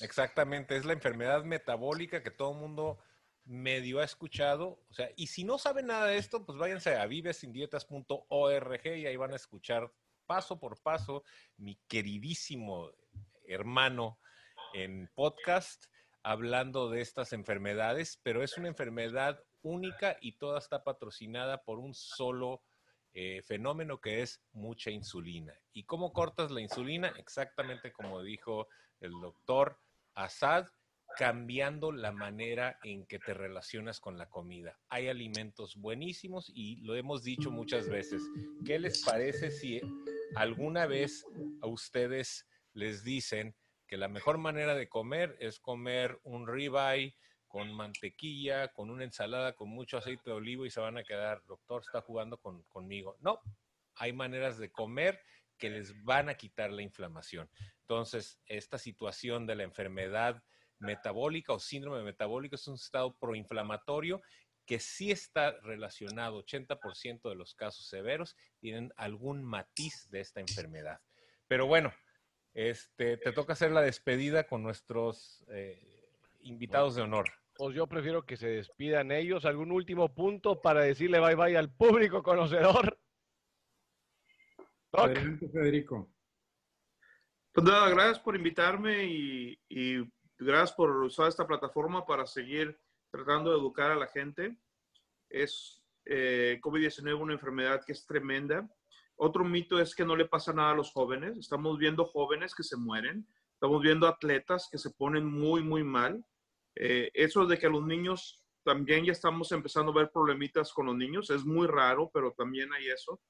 [0.00, 2.98] Exactamente, es la enfermedad metabólica que todo el mundo
[3.46, 4.84] medio ha escuchado.
[4.90, 9.16] O sea, y si no saben nada de esto, pues váyanse a vivesindietas.org y ahí
[9.16, 9.90] van a escuchar
[10.26, 11.24] paso por paso
[11.56, 12.90] mi queridísimo
[13.46, 14.18] hermano
[14.74, 15.86] en podcast
[16.22, 21.94] hablando de estas enfermedades, pero es una enfermedad única y toda está patrocinada por un
[21.94, 22.62] solo
[23.14, 25.54] eh, fenómeno que es mucha insulina.
[25.72, 27.14] ¿Y cómo cortas la insulina?
[27.16, 28.66] Exactamente como dijo
[29.00, 29.78] el doctor
[30.14, 30.66] Assad,
[31.16, 34.78] cambiando la manera en que te relacionas con la comida.
[34.88, 38.22] Hay alimentos buenísimos y lo hemos dicho muchas veces.
[38.66, 39.80] ¿Qué les parece si
[40.34, 41.24] alguna vez
[41.62, 43.54] a ustedes les dicen
[43.86, 47.14] que la mejor manera de comer es comer un ribeye
[47.54, 51.40] con mantequilla, con una ensalada, con mucho aceite de olivo y se van a quedar,
[51.46, 53.16] doctor, está jugando conmigo.
[53.20, 53.40] No,
[53.94, 55.20] hay maneras de comer
[55.56, 57.48] que les van a quitar la inflamación.
[57.82, 60.42] Entonces, esta situación de la enfermedad
[60.80, 64.20] metabólica o síndrome metabólico es un estado proinflamatorio
[64.66, 71.00] que sí está relacionado, 80% de los casos severos tienen algún matiz de esta enfermedad.
[71.46, 71.94] Pero bueno,
[72.52, 78.24] este, te toca hacer la despedida con nuestros eh, invitados de honor pues yo prefiero
[78.24, 79.44] que se despidan ellos.
[79.44, 82.98] ¿Algún último punto para decirle bye bye al público conocedor?
[84.92, 86.10] Adelante, Federico.
[87.52, 90.02] Pues nada, gracias por invitarme y,
[90.38, 92.78] gracias por usar esta plataforma para seguir
[93.10, 94.58] tratando de educar a la gente.
[95.30, 98.68] Es eh, COVID-19 una enfermedad que es tremenda.
[99.16, 101.38] Otro mito es que no le pasa nada a los jóvenes.
[101.38, 103.26] Estamos viendo jóvenes que se mueren.
[103.52, 106.24] Estamos viendo atletas que se ponen muy, muy mal.
[106.76, 110.96] Eh, eso de que los niños también ya estamos empezando a ver problemitas con los
[110.96, 113.20] niños, es muy raro, pero también hay eso.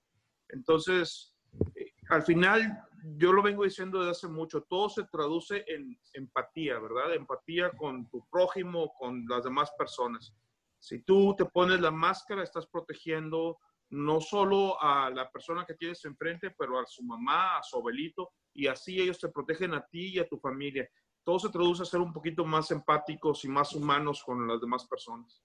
[0.49, 1.35] Entonces,
[1.75, 2.85] eh, al final,
[3.17, 7.15] yo lo vengo diciendo desde hace mucho, todo se traduce en empatía, ¿verdad?
[7.15, 10.35] Empatía con tu prójimo, con las demás personas.
[10.79, 13.59] Si tú te pones la máscara, estás protegiendo
[13.91, 18.33] no solo a la persona que tienes enfrente, pero a su mamá, a su abuelito,
[18.53, 20.89] y así ellos te protegen a ti y a tu familia.
[21.25, 24.87] Todo se traduce a ser un poquito más empáticos y más humanos con las demás
[24.87, 25.43] personas.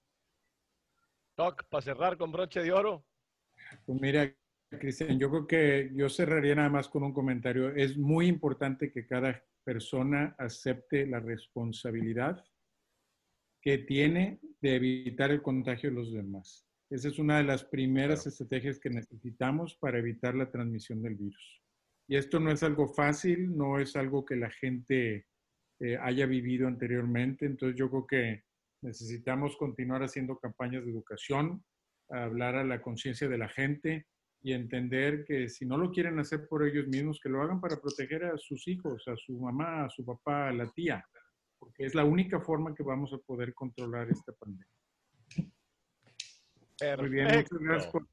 [1.36, 3.06] Doc, para cerrar con broche de oro.
[3.86, 4.30] Pues mira,
[4.68, 7.74] Cristian, yo creo que yo cerraría nada más con un comentario.
[7.74, 12.44] Es muy importante que cada persona acepte la responsabilidad
[13.62, 16.66] que tiene de evitar el contagio de los demás.
[16.90, 21.62] Esa es una de las primeras estrategias que necesitamos para evitar la transmisión del virus.
[22.08, 25.26] Y esto no es algo fácil, no es algo que la gente
[25.80, 27.46] eh, haya vivido anteriormente.
[27.46, 28.44] Entonces yo creo que
[28.82, 31.64] necesitamos continuar haciendo campañas de educación,
[32.08, 34.06] hablar a la conciencia de la gente
[34.42, 37.80] y entender que si no lo quieren hacer por ellos mismos, que lo hagan para
[37.80, 41.04] proteger a sus hijos, a su mamá, a su papá, a la tía,
[41.58, 44.66] porque es la única forma que vamos a poder controlar esta pandemia.
[46.80, 47.02] Perfecto.
[47.02, 48.06] Muy bien, muchas gracias por,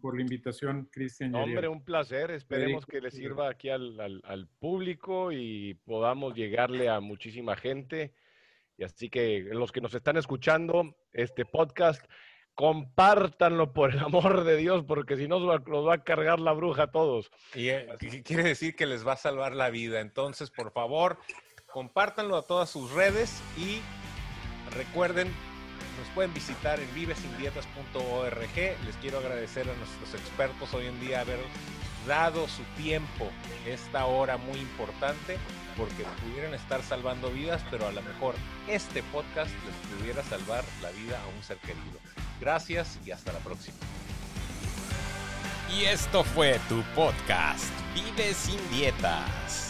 [0.00, 1.34] por la invitación, Cristian.
[1.34, 2.30] Hombre, un placer.
[2.30, 8.14] Esperemos que le sirva aquí al, al, al, público y podamos llegarle a muchísima gente.
[8.76, 12.04] Y así que los que nos están escuchando, este podcast,
[12.54, 16.84] compártanlo por el amor de Dios, porque si no los va a cargar la bruja
[16.84, 17.30] a todos.
[17.54, 17.88] Y eh,
[18.24, 20.00] quiere decir que les va a salvar la vida.
[20.00, 21.18] Entonces, por favor,
[21.72, 23.80] compártanlo a todas sus redes y
[24.76, 25.28] recuerden
[26.14, 28.56] pueden visitar en vivesindietas.org.
[28.84, 31.40] Les quiero agradecer a nuestros expertos hoy en día haber
[32.06, 33.28] dado su tiempo
[33.66, 35.36] esta hora muy importante
[35.76, 38.34] porque pudieran estar salvando vidas, pero a lo mejor
[38.68, 41.98] este podcast les pudiera salvar la vida a un ser querido.
[42.40, 43.76] Gracias y hasta la próxima.
[45.78, 49.69] Y esto fue tu podcast, Vive sin dietas.